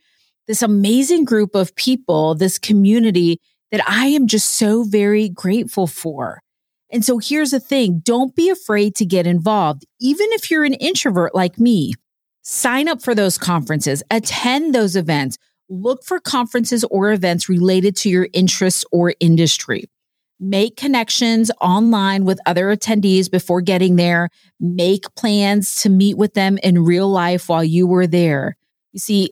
this 0.49 0.63
amazing 0.63 1.25
group 1.25 1.55
of 1.55 1.77
people, 1.77 2.35
this 2.35 2.59
community 2.59 3.41
that 3.71 3.89
I 3.89 4.07
am 4.07 4.27
just 4.27 4.55
so 4.55 4.83
very 4.83 5.29
grateful 5.29 5.87
for. 5.87 6.41
And 6.91 7.05
so 7.05 7.19
here's 7.19 7.53
the 7.53 7.61
thing. 7.61 8.01
Don't 8.05 8.35
be 8.35 8.51
afraid 8.51 8.97
to 8.97 9.07
get 9.07 9.29
involved. 9.29 9.87
Even 10.01 10.27
if 10.33 10.51
you're 10.51 10.65
an 10.65 10.75
introvert 10.75 11.37
like 11.37 11.61
me, 11.61 11.93
sign 12.43 12.89
up 12.89 13.01
for 13.01 13.15
those 13.15 13.39
conferences, 13.39 14.03
attend 14.11 14.75
those 14.75 14.97
events, 14.97 15.39
look 15.69 16.05
for 16.05 16.21
conferences 16.21 16.85
or 16.85 17.13
events 17.13 17.49
related 17.49 17.97
to 17.97 18.11
your 18.11 18.29
interests 18.33 18.85
or 18.93 19.15
industry 19.21 19.89
make 20.41 20.77
connections 20.77 21.51
online 21.61 22.25
with 22.25 22.41
other 22.47 22.75
attendees 22.75 23.31
before 23.31 23.61
getting 23.61 23.97
there, 23.97 24.29
make 24.61 25.13
plans 25.15 25.77
to 25.83 25.89
meet 25.89 26.17
with 26.17 26.35
them 26.35 26.59
in 26.63 26.85
real 26.85 27.09
life 27.09 27.49
while 27.49 27.65
you 27.65 27.87
were 27.87 28.07
there. 28.07 28.57
You 28.93 29.01
see, 29.01 29.31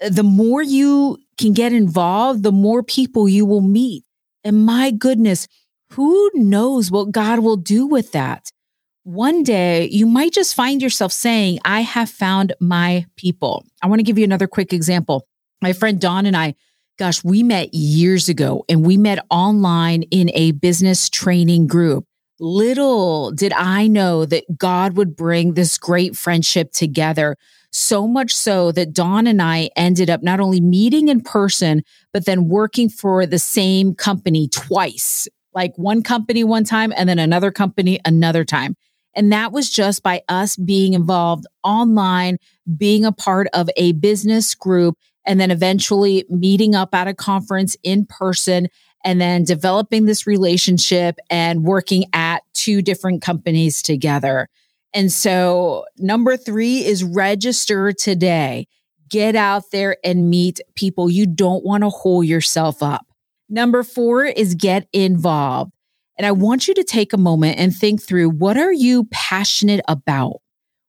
the 0.00 0.22
more 0.22 0.62
you 0.62 1.18
can 1.38 1.52
get 1.52 1.72
involved, 1.72 2.42
the 2.42 2.52
more 2.52 2.82
people 2.82 3.28
you 3.28 3.46
will 3.46 3.60
meet. 3.60 4.04
And 4.44 4.64
my 4.64 4.90
goodness, 4.90 5.46
who 5.92 6.30
knows 6.34 6.90
what 6.90 7.12
God 7.12 7.40
will 7.40 7.56
do 7.56 7.86
with 7.86 8.12
that? 8.12 8.50
One 9.04 9.42
day 9.42 9.88
you 9.88 10.06
might 10.06 10.32
just 10.32 10.54
find 10.54 10.82
yourself 10.82 11.12
saying, 11.12 11.60
I 11.64 11.80
have 11.80 12.10
found 12.10 12.52
my 12.60 13.06
people. 13.16 13.64
I 13.82 13.86
want 13.86 14.00
to 14.00 14.04
give 14.04 14.18
you 14.18 14.24
another 14.24 14.46
quick 14.46 14.72
example. 14.72 15.27
My 15.60 15.72
friend 15.72 16.00
Dawn 16.00 16.26
and 16.26 16.36
I 16.36 16.54
Gosh, 16.98 17.22
we 17.22 17.44
met 17.44 17.72
years 17.72 18.28
ago 18.28 18.64
and 18.68 18.84
we 18.84 18.96
met 18.96 19.24
online 19.30 20.02
in 20.02 20.30
a 20.34 20.50
business 20.50 21.08
training 21.08 21.68
group. 21.68 22.04
Little 22.40 23.30
did 23.30 23.52
I 23.52 23.86
know 23.86 24.24
that 24.24 24.58
God 24.58 24.96
would 24.96 25.14
bring 25.14 25.54
this 25.54 25.78
great 25.78 26.16
friendship 26.16 26.72
together. 26.72 27.36
So 27.70 28.08
much 28.08 28.34
so 28.34 28.72
that 28.72 28.92
Dawn 28.92 29.28
and 29.28 29.40
I 29.40 29.70
ended 29.76 30.10
up 30.10 30.24
not 30.24 30.40
only 30.40 30.60
meeting 30.60 31.06
in 31.06 31.20
person, 31.20 31.82
but 32.12 32.24
then 32.24 32.48
working 32.48 32.88
for 32.88 33.26
the 33.26 33.38
same 33.38 33.94
company 33.94 34.48
twice, 34.48 35.28
like 35.54 35.72
one 35.76 36.02
company 36.02 36.42
one 36.42 36.64
time 36.64 36.92
and 36.96 37.08
then 37.08 37.20
another 37.20 37.52
company 37.52 38.00
another 38.04 38.44
time. 38.44 38.74
And 39.14 39.32
that 39.32 39.52
was 39.52 39.70
just 39.70 40.02
by 40.02 40.22
us 40.28 40.56
being 40.56 40.94
involved 40.94 41.44
online, 41.62 42.38
being 42.76 43.04
a 43.04 43.12
part 43.12 43.46
of 43.52 43.70
a 43.76 43.92
business 43.92 44.54
group 44.56 44.96
and 45.28 45.38
then 45.38 45.50
eventually 45.50 46.24
meeting 46.30 46.74
up 46.74 46.94
at 46.94 47.06
a 47.06 47.14
conference 47.14 47.76
in 47.84 48.06
person 48.06 48.66
and 49.04 49.20
then 49.20 49.44
developing 49.44 50.06
this 50.06 50.26
relationship 50.26 51.18
and 51.30 51.62
working 51.62 52.06
at 52.14 52.42
two 52.54 52.82
different 52.82 53.22
companies 53.22 53.82
together. 53.82 54.48
And 54.94 55.12
so 55.12 55.84
number 55.98 56.36
three 56.36 56.84
is 56.84 57.04
register 57.04 57.92
today. 57.92 58.66
Get 59.08 59.36
out 59.36 59.70
there 59.70 59.98
and 60.02 60.30
meet 60.30 60.60
people. 60.74 61.10
You 61.10 61.26
don't 61.26 61.64
want 61.64 61.84
to 61.84 61.90
hole 61.90 62.24
yourself 62.24 62.82
up. 62.82 63.06
Number 63.50 63.82
four 63.82 64.24
is 64.24 64.54
get 64.54 64.88
involved. 64.92 65.72
And 66.16 66.26
I 66.26 66.32
want 66.32 66.66
you 66.66 66.74
to 66.74 66.84
take 66.84 67.12
a 67.12 67.18
moment 67.18 67.58
and 67.58 67.74
think 67.74 68.02
through 68.02 68.30
what 68.30 68.56
are 68.56 68.72
you 68.72 69.04
passionate 69.10 69.82
about? 69.86 70.40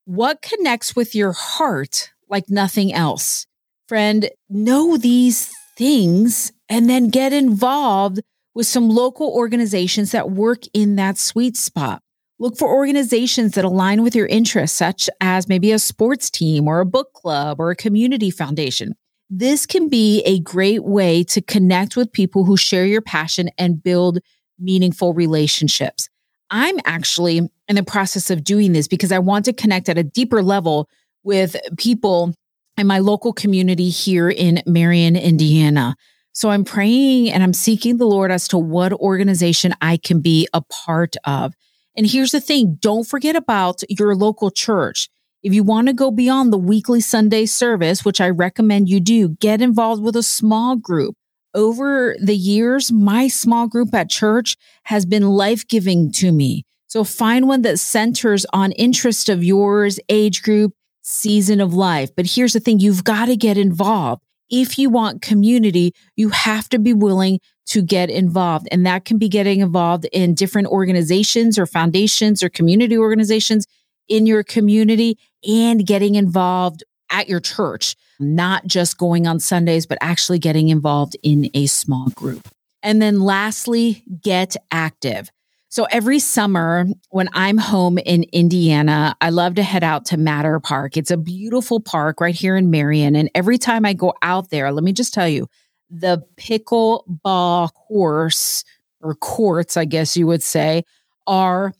What 0.06 0.42
connects 0.42 0.96
with 0.96 1.14
your 1.14 1.32
heart 1.32 2.10
like 2.28 2.48
nothing 2.48 2.92
else? 2.92 3.46
Friend, 3.90 4.30
know 4.48 4.96
these 4.96 5.50
things 5.76 6.52
and 6.68 6.88
then 6.88 7.08
get 7.08 7.32
involved 7.32 8.20
with 8.54 8.68
some 8.68 8.88
local 8.88 9.26
organizations 9.30 10.12
that 10.12 10.30
work 10.30 10.60
in 10.72 10.94
that 10.94 11.18
sweet 11.18 11.56
spot. 11.56 12.00
Look 12.38 12.56
for 12.56 12.72
organizations 12.72 13.54
that 13.54 13.64
align 13.64 14.04
with 14.04 14.14
your 14.14 14.28
interests, 14.28 14.78
such 14.78 15.10
as 15.20 15.48
maybe 15.48 15.72
a 15.72 15.80
sports 15.80 16.30
team 16.30 16.68
or 16.68 16.78
a 16.78 16.86
book 16.86 17.12
club 17.14 17.58
or 17.58 17.72
a 17.72 17.74
community 17.74 18.30
foundation. 18.30 18.94
This 19.28 19.66
can 19.66 19.88
be 19.88 20.20
a 20.20 20.38
great 20.38 20.84
way 20.84 21.24
to 21.24 21.42
connect 21.42 21.96
with 21.96 22.12
people 22.12 22.44
who 22.44 22.56
share 22.56 22.86
your 22.86 23.02
passion 23.02 23.50
and 23.58 23.82
build 23.82 24.20
meaningful 24.56 25.14
relationships. 25.14 26.08
I'm 26.48 26.78
actually 26.84 27.38
in 27.66 27.74
the 27.74 27.82
process 27.82 28.30
of 28.30 28.44
doing 28.44 28.70
this 28.72 28.86
because 28.86 29.10
I 29.10 29.18
want 29.18 29.46
to 29.46 29.52
connect 29.52 29.88
at 29.88 29.98
a 29.98 30.04
deeper 30.04 30.44
level 30.44 30.88
with 31.24 31.56
people 31.76 32.34
in 32.80 32.86
my 32.86 32.98
local 32.98 33.32
community 33.32 33.90
here 33.90 34.30
in 34.30 34.62
Marion, 34.66 35.14
Indiana. 35.14 35.94
So 36.32 36.48
I'm 36.48 36.64
praying 36.64 37.30
and 37.30 37.42
I'm 37.42 37.52
seeking 37.52 37.98
the 37.98 38.06
Lord 38.06 38.32
as 38.32 38.48
to 38.48 38.58
what 38.58 38.92
organization 38.94 39.74
I 39.82 39.98
can 39.98 40.20
be 40.20 40.48
a 40.54 40.62
part 40.62 41.14
of. 41.24 41.52
And 41.94 42.06
here's 42.06 42.32
the 42.32 42.40
thing 42.40 42.78
don't 42.80 43.06
forget 43.06 43.36
about 43.36 43.82
your 43.88 44.16
local 44.16 44.50
church. 44.50 45.10
If 45.42 45.52
you 45.54 45.62
want 45.62 45.88
to 45.88 45.92
go 45.92 46.10
beyond 46.10 46.52
the 46.52 46.58
weekly 46.58 47.00
Sunday 47.00 47.46
service, 47.46 48.04
which 48.04 48.20
I 48.20 48.30
recommend 48.30 48.88
you 48.88 49.00
do, 49.00 49.30
get 49.40 49.60
involved 49.60 50.02
with 50.02 50.16
a 50.16 50.22
small 50.22 50.76
group. 50.76 51.16
Over 51.54 52.16
the 52.22 52.36
years, 52.36 52.92
my 52.92 53.28
small 53.28 53.66
group 53.66 53.92
at 53.94 54.08
church 54.08 54.56
has 54.84 55.04
been 55.04 55.28
life 55.28 55.66
giving 55.66 56.12
to 56.12 56.32
me. 56.32 56.64
So 56.86 57.04
find 57.04 57.46
one 57.46 57.62
that 57.62 57.78
centers 57.78 58.46
on 58.52 58.72
interest 58.72 59.28
of 59.28 59.44
yours, 59.44 59.98
age 60.08 60.42
group, 60.42 60.72
season 61.02 61.60
of 61.60 61.74
life. 61.74 62.10
But 62.14 62.26
here's 62.26 62.52
the 62.52 62.60
thing 62.60 62.80
you've 62.80 63.04
got 63.04 63.26
to 63.26 63.36
get 63.36 63.58
involved 63.58 64.22
if 64.50 64.78
you 64.78 64.90
want 64.90 65.22
community, 65.22 65.94
you 66.16 66.30
have 66.30 66.68
to 66.70 66.78
be 66.78 66.92
willing 66.92 67.38
to 67.66 67.82
get 67.82 68.10
involved. 68.10 68.66
And 68.72 68.84
that 68.84 69.04
can 69.04 69.16
be 69.16 69.28
getting 69.28 69.60
involved 69.60 70.06
in 70.12 70.34
different 70.34 70.68
organizations 70.68 71.58
or 71.58 71.66
foundations 71.66 72.42
or 72.42 72.48
community 72.48 72.98
organizations 72.98 73.66
in 74.08 74.26
your 74.26 74.42
community 74.42 75.18
and 75.48 75.86
getting 75.86 76.16
involved 76.16 76.82
at 77.10 77.28
your 77.28 77.40
church, 77.40 77.94
not 78.18 78.66
just 78.66 78.98
going 78.98 79.26
on 79.26 79.38
Sundays, 79.38 79.86
but 79.86 79.98
actually 80.00 80.38
getting 80.38 80.68
involved 80.68 81.16
in 81.22 81.48
a 81.54 81.66
small 81.66 82.08
group. 82.10 82.48
And 82.82 83.00
then 83.00 83.20
lastly, 83.20 84.02
get 84.20 84.56
active. 84.72 85.30
So 85.72 85.84
every 85.84 86.18
summer 86.18 86.84
when 87.10 87.28
I'm 87.32 87.56
home 87.56 87.96
in 87.98 88.24
Indiana, 88.32 89.14
I 89.20 89.30
love 89.30 89.54
to 89.54 89.62
head 89.62 89.84
out 89.84 90.04
to 90.06 90.16
Matter 90.16 90.58
Park. 90.58 90.96
It's 90.96 91.12
a 91.12 91.16
beautiful 91.16 91.78
park 91.78 92.20
right 92.20 92.34
here 92.34 92.56
in 92.56 92.70
Marion. 92.70 93.14
And 93.14 93.30
every 93.36 93.56
time 93.56 93.86
I 93.86 93.92
go 93.92 94.12
out 94.20 94.50
there, 94.50 94.72
let 94.72 94.82
me 94.82 94.92
just 94.92 95.14
tell 95.14 95.28
you, 95.28 95.46
the 95.88 96.24
pickleball 96.36 97.72
course 97.72 98.64
or 99.00 99.14
courts, 99.14 99.76
I 99.76 99.84
guess 99.84 100.16
you 100.16 100.26
would 100.26 100.42
say, 100.42 100.82
are 101.28 101.72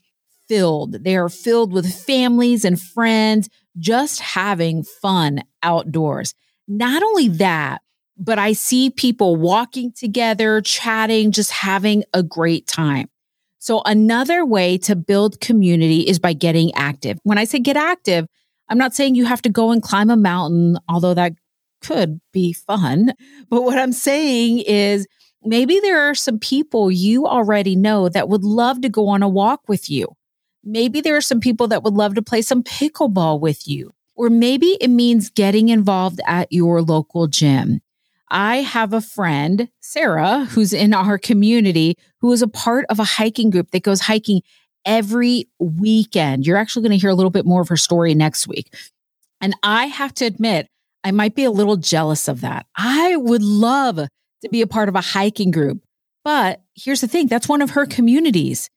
filled. 0.47 1.03
They 1.03 1.17
are 1.17 1.29
filled 1.29 1.73
with 1.73 1.93
families 1.93 2.63
and 2.63 2.79
friends 2.79 3.49
just 3.77 4.21
having 4.21 4.83
fun 4.83 5.43
outdoors. 5.63 6.33
Not 6.65 7.03
only 7.03 7.27
that, 7.27 7.81
but 8.17 8.39
I 8.39 8.53
see 8.53 8.89
people 8.89 9.35
walking 9.35 9.91
together, 9.91 10.61
chatting, 10.61 11.33
just 11.33 11.51
having 11.51 12.05
a 12.13 12.23
great 12.23 12.67
time. 12.67 13.10
So 13.61 13.83
another 13.85 14.43
way 14.43 14.79
to 14.79 14.95
build 14.95 15.39
community 15.39 15.99
is 16.01 16.17
by 16.17 16.33
getting 16.33 16.73
active. 16.73 17.19
When 17.21 17.37
I 17.37 17.43
say 17.43 17.59
get 17.59 17.77
active, 17.77 18.25
I'm 18.67 18.79
not 18.79 18.95
saying 18.95 19.13
you 19.13 19.25
have 19.25 19.43
to 19.43 19.49
go 19.49 19.69
and 19.69 19.83
climb 19.83 20.09
a 20.09 20.17
mountain, 20.17 20.79
although 20.89 21.13
that 21.13 21.33
could 21.79 22.19
be 22.33 22.53
fun. 22.53 23.13
But 23.51 23.61
what 23.61 23.77
I'm 23.77 23.91
saying 23.91 24.63
is 24.65 25.05
maybe 25.43 25.79
there 25.79 26.09
are 26.09 26.15
some 26.15 26.39
people 26.39 26.89
you 26.89 27.27
already 27.27 27.75
know 27.75 28.09
that 28.09 28.29
would 28.29 28.43
love 28.43 28.81
to 28.81 28.89
go 28.89 29.09
on 29.09 29.21
a 29.21 29.29
walk 29.29 29.61
with 29.67 29.91
you. 29.91 30.07
Maybe 30.63 30.99
there 30.99 31.15
are 31.15 31.21
some 31.21 31.39
people 31.39 31.67
that 31.67 31.83
would 31.83 31.93
love 31.93 32.15
to 32.15 32.23
play 32.23 32.41
some 32.41 32.63
pickleball 32.63 33.39
with 33.39 33.67
you. 33.67 33.93
Or 34.15 34.31
maybe 34.31 34.75
it 34.81 34.87
means 34.89 35.29
getting 35.29 35.69
involved 35.69 36.19
at 36.25 36.51
your 36.51 36.81
local 36.81 37.27
gym. 37.27 37.81
I 38.31 38.57
have 38.61 38.93
a 38.93 39.01
friend, 39.01 39.67
Sarah, 39.81 40.45
who's 40.45 40.71
in 40.71 40.93
our 40.93 41.17
community, 41.17 41.97
who 42.21 42.31
is 42.31 42.41
a 42.41 42.47
part 42.47 42.85
of 42.89 42.97
a 42.97 43.03
hiking 43.03 43.49
group 43.49 43.71
that 43.71 43.83
goes 43.83 43.99
hiking 43.99 44.41
every 44.85 45.49
weekend. 45.59 46.47
You're 46.47 46.57
actually 46.57 46.83
going 46.83 46.97
to 46.97 47.01
hear 47.01 47.09
a 47.09 47.15
little 47.15 47.29
bit 47.29 47.45
more 47.45 47.61
of 47.61 47.67
her 47.67 47.77
story 47.77 48.15
next 48.15 48.47
week. 48.47 48.73
And 49.41 49.53
I 49.63 49.87
have 49.87 50.13
to 50.15 50.25
admit, 50.25 50.67
I 51.03 51.11
might 51.11 51.35
be 51.35 51.43
a 51.43 51.51
little 51.51 51.75
jealous 51.75 52.29
of 52.29 52.41
that. 52.41 52.67
I 52.75 53.17
would 53.17 53.43
love 53.43 53.97
to 53.97 54.49
be 54.49 54.61
a 54.61 54.67
part 54.67 54.87
of 54.87 54.95
a 54.95 55.01
hiking 55.01 55.51
group. 55.51 55.83
But 56.23 56.61
here's 56.73 57.01
the 57.01 57.07
thing 57.07 57.27
that's 57.27 57.49
one 57.49 57.61
of 57.61 57.71
her 57.71 57.85
communities. 57.85 58.69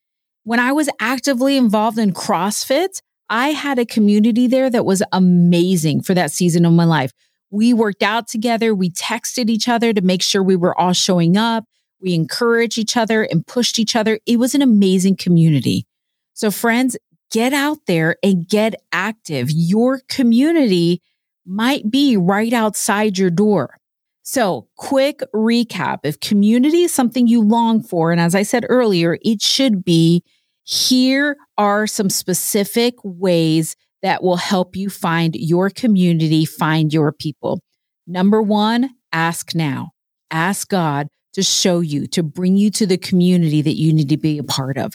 When 0.42 0.58
I 0.58 0.72
was 0.72 0.90
actively 0.98 1.56
involved 1.56 1.98
in 1.98 2.12
CrossFit, 2.12 3.00
I 3.30 3.50
had 3.50 3.78
a 3.78 3.86
community 3.86 4.46
there 4.46 4.68
that 4.68 4.84
was 4.84 5.02
amazing 5.12 6.02
for 6.02 6.12
that 6.14 6.32
season 6.32 6.66
of 6.66 6.72
my 6.72 6.84
life. 6.84 7.12
We 7.54 7.72
worked 7.72 8.02
out 8.02 8.26
together. 8.26 8.74
We 8.74 8.90
texted 8.90 9.48
each 9.48 9.68
other 9.68 9.92
to 9.92 10.00
make 10.00 10.22
sure 10.22 10.42
we 10.42 10.56
were 10.56 10.76
all 10.76 10.92
showing 10.92 11.36
up. 11.36 11.64
We 12.00 12.12
encouraged 12.12 12.78
each 12.78 12.96
other 12.96 13.22
and 13.22 13.46
pushed 13.46 13.78
each 13.78 13.94
other. 13.94 14.18
It 14.26 14.40
was 14.40 14.56
an 14.56 14.62
amazing 14.62 15.16
community. 15.18 15.86
So, 16.32 16.50
friends, 16.50 16.96
get 17.30 17.52
out 17.52 17.78
there 17.86 18.16
and 18.24 18.48
get 18.48 18.82
active. 18.90 19.52
Your 19.52 20.00
community 20.08 21.00
might 21.46 21.92
be 21.92 22.16
right 22.16 22.52
outside 22.52 23.18
your 23.18 23.30
door. 23.30 23.78
So, 24.22 24.66
quick 24.76 25.20
recap 25.32 26.00
if 26.02 26.18
community 26.18 26.82
is 26.82 26.92
something 26.92 27.28
you 27.28 27.40
long 27.40 27.84
for, 27.84 28.10
and 28.10 28.20
as 28.20 28.34
I 28.34 28.42
said 28.42 28.66
earlier, 28.68 29.16
it 29.22 29.40
should 29.40 29.84
be 29.84 30.24
here 30.64 31.36
are 31.56 31.86
some 31.86 32.10
specific 32.10 32.96
ways 33.04 33.76
that 34.04 34.22
will 34.22 34.36
help 34.36 34.76
you 34.76 34.90
find 34.90 35.34
your 35.34 35.70
community, 35.70 36.44
find 36.44 36.92
your 36.92 37.10
people. 37.10 37.60
Number 38.06 38.42
one, 38.42 38.90
ask 39.12 39.54
now. 39.54 39.92
Ask 40.30 40.68
God 40.68 41.08
to 41.32 41.42
show 41.42 41.80
you, 41.80 42.06
to 42.08 42.22
bring 42.22 42.58
you 42.58 42.70
to 42.72 42.86
the 42.86 42.98
community 42.98 43.62
that 43.62 43.76
you 43.78 43.94
need 43.94 44.10
to 44.10 44.18
be 44.18 44.36
a 44.36 44.44
part 44.44 44.76
of. 44.76 44.92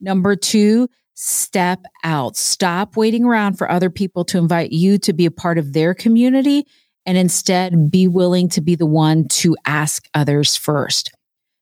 Number 0.00 0.34
two, 0.36 0.88
step 1.12 1.82
out. 2.02 2.38
Stop 2.38 2.96
waiting 2.96 3.24
around 3.24 3.58
for 3.58 3.70
other 3.70 3.90
people 3.90 4.24
to 4.24 4.38
invite 4.38 4.72
you 4.72 4.96
to 5.00 5.12
be 5.12 5.26
a 5.26 5.30
part 5.30 5.58
of 5.58 5.74
their 5.74 5.92
community 5.92 6.64
and 7.04 7.18
instead 7.18 7.90
be 7.90 8.08
willing 8.08 8.48
to 8.48 8.62
be 8.62 8.74
the 8.74 8.86
one 8.86 9.28
to 9.28 9.54
ask 9.66 10.08
others 10.14 10.56
first. 10.56 11.12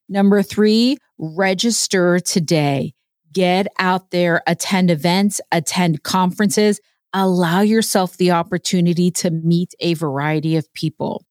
Number 0.09 0.44
three, 0.44 0.98
register 1.18 2.20
today. 2.20 2.94
Get 3.35 3.66
out 3.81 4.12
there, 4.12 4.42
attend 4.47 4.92
events, 4.92 5.40
attend 5.51 6.05
conferences, 6.05 6.81
allow 7.12 7.62
yourself 7.62 8.16
the 8.16 8.31
opportunity 8.31 9.11
to 9.11 9.31
meet 9.31 9.75
a 9.81 9.94
variety 9.94 10.57
of 10.57 10.73
people. 10.73 11.27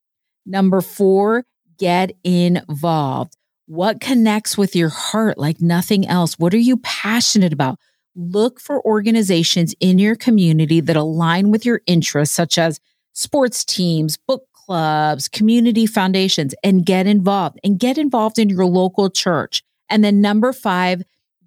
Number 0.46 0.82
four, 0.82 1.46
get 1.80 2.12
involved. 2.26 3.38
What 3.68 4.02
connects 4.02 4.58
with 4.58 4.76
your 4.76 4.90
heart 4.90 5.38
like 5.38 5.62
nothing 5.62 6.06
else? 6.06 6.38
What 6.38 6.54
are 6.54 6.58
you 6.58 6.76
passionate 6.78 7.54
about? 7.54 7.80
Look 8.16 8.60
for 8.60 8.86
organizations 8.86 9.74
in 9.80 9.98
your 9.98 10.18
community 10.18 10.82
that 10.82 10.98
align 10.98 11.52
with 11.52 11.66
your 11.66 11.80
interests, 11.88 12.36
such 12.36 12.58
as 12.58 12.82
sports 13.14 13.64
teams, 13.64 14.18
book 14.18 14.44
clubs, 14.52 15.30
community 15.30 15.86
foundations, 15.86 16.54
and 16.64 16.86
get 16.86 17.08
involved 17.08 17.60
and 17.64 17.80
get 17.80 17.98
involved 17.98 18.38
in 18.40 18.50
your 18.50 18.66
local 18.66 19.10
church. 19.10 19.64
And 19.90 20.04
then 20.04 20.20
number 20.20 20.52
five, 20.52 21.04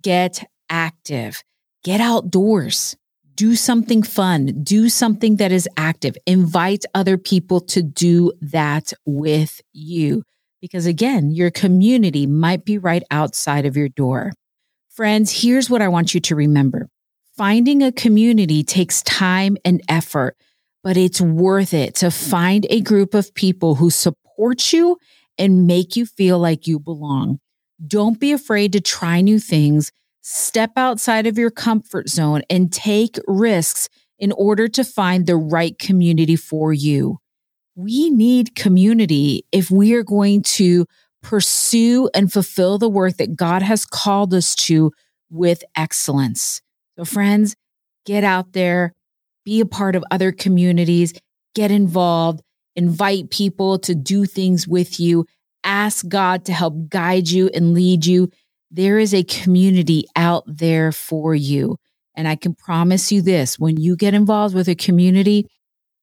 get 0.07 0.49
active, 0.71 1.42
get 1.83 2.01
outdoors, 2.01 2.97
do 3.35 3.57
something 3.57 4.05
fun, 4.05 4.62
do 4.62 4.88
something 4.88 5.35
that 5.35 5.51
is 5.51 5.69
active, 5.77 6.16
invite 6.27 6.85
other 6.95 7.19
people 7.19 7.59
to 7.59 7.83
do 7.83 8.31
that 8.40 8.92
with 9.05 9.61
you. 9.73 10.23
Because 10.61 10.87
again, 10.87 11.33
your 11.33 11.51
community 11.51 12.25
might 12.25 12.64
be 12.64 12.79
right 12.79 13.03
outside 13.11 13.66
of 13.66 13.77
your 13.77 13.88
door. 13.88 14.33
Friends, 14.90 15.42
here's 15.42 15.69
what 15.69 15.83
I 15.83 15.88
want 15.88 16.14
you 16.14 16.21
to 16.21 16.37
remember. 16.37 16.87
Finding 17.37 17.83
a 17.83 17.90
community 17.90 18.62
takes 18.62 19.03
time 19.03 19.57
and 19.64 19.83
effort, 19.88 20.37
but 20.85 20.97
it's 20.97 21.21
worth 21.21 21.75
it 21.75 21.97
to 21.97 22.12
find 22.12 22.64
a 22.71 22.81
group 22.81 23.12
of 23.12 23.35
people 23.35 23.75
who 23.75 23.90
support 23.90 24.73
you 24.73 24.99
and 25.37 25.66
make 25.66 25.97
you 25.97 26.07
feel 26.07 26.38
like 26.38 26.69
you 26.69 26.79
belong. 26.79 27.40
Don't 27.85 28.19
be 28.19 28.33
afraid 28.33 28.73
to 28.73 28.81
try 28.81 29.21
new 29.21 29.39
things. 29.39 29.93
Step 30.23 30.73
outside 30.77 31.27
of 31.27 31.39
your 31.39 31.51
comfort 31.51 32.09
zone 32.09 32.43
and 32.49 32.73
take 32.73 33.19
risks 33.27 33.89
in 34.19 34.33
order 34.33 34.67
to 34.69 34.85
find 34.85 35.27
the 35.27 35.37
right 35.37 35.79
community 35.79 36.37
for 36.37 36.73
you. 36.73 37.19
We 37.75 38.11
need 38.11 38.55
community 38.55 39.45
if 39.53 39.71
we 39.71 39.95
are 39.95 40.03
going 40.03 40.43
to 40.43 40.87
pursue 41.23 42.09
and 42.15 42.33
fulfill 42.33 42.79
the 42.79 42.89
work 42.89 43.19
that 43.19 43.37
God 43.37 43.62
has 43.62 43.85
called 43.85 44.33
us 44.33 44.55
to 44.55 44.93
with 45.31 45.62
excellence. 45.77 46.62
So, 46.97 47.05
friends, 47.05 47.57
get 48.07 48.25
out 48.25 48.53
there, 48.53 48.95
be 49.45 49.61
a 49.61 49.67
part 49.67 49.97
of 49.97 50.05
other 50.11 50.33
communities, 50.33 51.12
get 51.55 51.71
involved, 51.71 52.41
invite 52.75 53.31
people 53.31 53.79
to 53.81 53.95
do 53.95 54.25
things 54.25 54.67
with 54.67 54.99
you, 54.99 55.27
ask 55.64 56.07
God 56.09 56.45
to 56.47 56.53
help 56.53 56.88
guide 56.88 57.29
you 57.29 57.49
and 57.55 57.75
lead 57.75 58.07
you. 58.07 58.31
There 58.71 58.99
is 58.99 59.14
a 59.14 59.25
community 59.25 60.05
out 60.16 60.45
there 60.47 60.92
for 60.92 61.35
you. 61.35 61.77
And 62.14 62.27
I 62.27 62.37
can 62.37 62.55
promise 62.55 63.12
you 63.12 63.23
this 63.23 63.59
when 63.59 63.77
you 63.77 63.97
get 63.97 64.14
involved 64.14 64.55
with 64.55 64.69
a 64.69 64.75
community, 64.75 65.47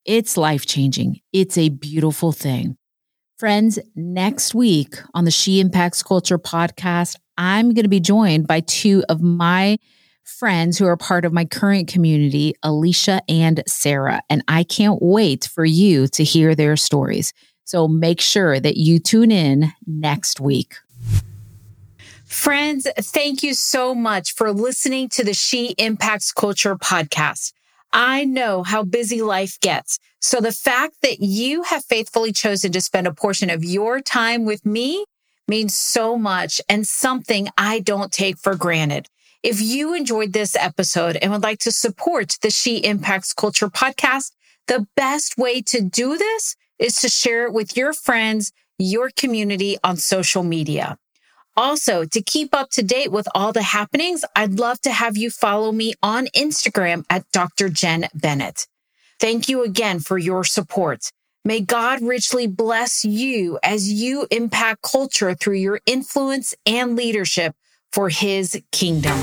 it's 0.06 0.38
life 0.38 0.66
changing. 0.66 1.20
It's 1.32 1.58
a 1.58 1.70
beautiful 1.70 2.32
thing. 2.32 2.78
Friends, 3.38 3.80
next 3.96 4.54
week 4.54 4.96
on 5.14 5.26
the 5.26 5.32
She 5.32 5.60
Impacts 5.60 6.04
Culture 6.04 6.38
podcast, 6.38 7.16
I'm 7.38 7.74
going 7.74 7.84
to 7.84 7.90
be 7.90 8.00
joined 8.00 8.48
by 8.48 8.60
two 8.62 9.04
of 9.10 9.22
my 9.22 9.78
friends 10.24 10.78
who 10.78 10.86
are 10.86 10.98
part 10.98 11.26
of 11.26 11.34
my 11.34 11.46
current 11.46 11.88
community, 11.88 12.54
Alicia 12.64 13.22
and 13.28 13.64
Sarah. 13.68 14.22
And 14.30 14.44
I 14.48 14.64
can't 14.64 15.00
wait 15.02 15.50
for 15.54 15.66
you 15.66 16.08
to 16.10 16.24
hear 16.24 16.56
their 16.56 16.78
stories. 16.78 17.34
So 17.64 17.88
make 17.88 18.22
sure 18.22 18.60
that 18.60 18.78
you 18.78 19.00
tune 19.00 19.32
in 19.32 19.72
next 19.86 20.40
week. 20.40 20.76
Friends, 22.26 22.88
thank 22.98 23.44
you 23.44 23.54
so 23.54 23.94
much 23.94 24.34
for 24.34 24.52
listening 24.52 25.08
to 25.10 25.24
the 25.24 25.34
She 25.34 25.76
Impacts 25.78 26.32
Culture 26.32 26.76
podcast. 26.76 27.54
I 27.92 28.26
know 28.26 28.64
how 28.64 28.84
busy 28.84 29.22
life 29.22 29.60
gets. 29.60 30.00
So 30.20 30.42
the 30.42 30.52
fact 30.52 30.96
that 31.04 31.20
you 31.20 31.62
have 31.64 31.86
faithfully 31.86 32.32
chosen 32.32 32.72
to 32.72 32.82
spend 32.82 33.06
a 33.06 33.14
portion 33.14 33.52
of 33.52 33.64
your 33.64 34.02
time 34.02 34.46
with 34.46 34.66
me 34.66 35.06
means 35.48 35.76
so 35.76 36.18
much 36.18 36.60
and 36.68 36.88
something 36.88 37.50
I 37.58 37.80
don't 37.80 38.12
take 38.12 38.38
for 38.38 38.56
granted. 38.56 39.08
If 39.44 39.62
you 39.62 39.94
enjoyed 39.94 40.34
this 40.34 40.56
episode 40.56 41.18
and 41.18 41.32
would 41.32 41.44
like 41.44 41.60
to 41.60 41.72
support 41.72 42.38
the 42.42 42.50
She 42.50 42.78
Impacts 42.78 43.34
Culture 43.34 43.70
podcast, 43.70 44.32
the 44.68 44.88
best 44.96 45.38
way 45.38 45.62
to 45.64 45.82
do 45.82 46.18
this 46.18 46.56
is 46.80 46.96
to 47.02 47.10
share 47.10 47.46
it 47.46 47.54
with 47.54 47.78
your 47.78 47.94
friends, 47.94 48.52
your 48.78 49.10
community 49.16 49.78
on 49.84 49.98
social 49.98 50.44
media. 50.44 50.98
Also, 51.56 52.04
to 52.06 52.22
keep 52.22 52.56
up 52.56 52.72
to 52.72 52.82
date 52.82 53.12
with 53.12 53.28
all 53.36 53.54
the 53.54 53.62
happenings, 53.62 54.26
I'd 54.36 54.60
love 54.60 54.82
to 54.82 54.92
have 54.92 55.16
you 55.16 55.30
follow 55.30 55.72
me 55.72 55.94
on 56.02 56.28
Instagram 56.36 57.06
at 57.10 57.30
Dr. 57.32 57.70
Jen 57.70 58.08
Bennett. 58.16 58.66
Thank 59.20 59.48
you 59.48 59.64
again 59.64 60.00
for 60.00 60.18
your 60.18 60.44
support. 60.44 61.12
May 61.46 61.60
God 61.60 62.02
richly 62.02 62.48
bless 62.48 63.06
you 63.06 63.60
as 63.62 63.92
you 63.92 64.28
impact 64.32 64.82
culture 64.82 65.36
through 65.36 65.58
your 65.58 65.80
influence 65.86 66.56
and 66.66 66.96
leadership 66.96 67.56
for 67.92 68.10
his 68.10 68.60
kingdom. 68.72 69.20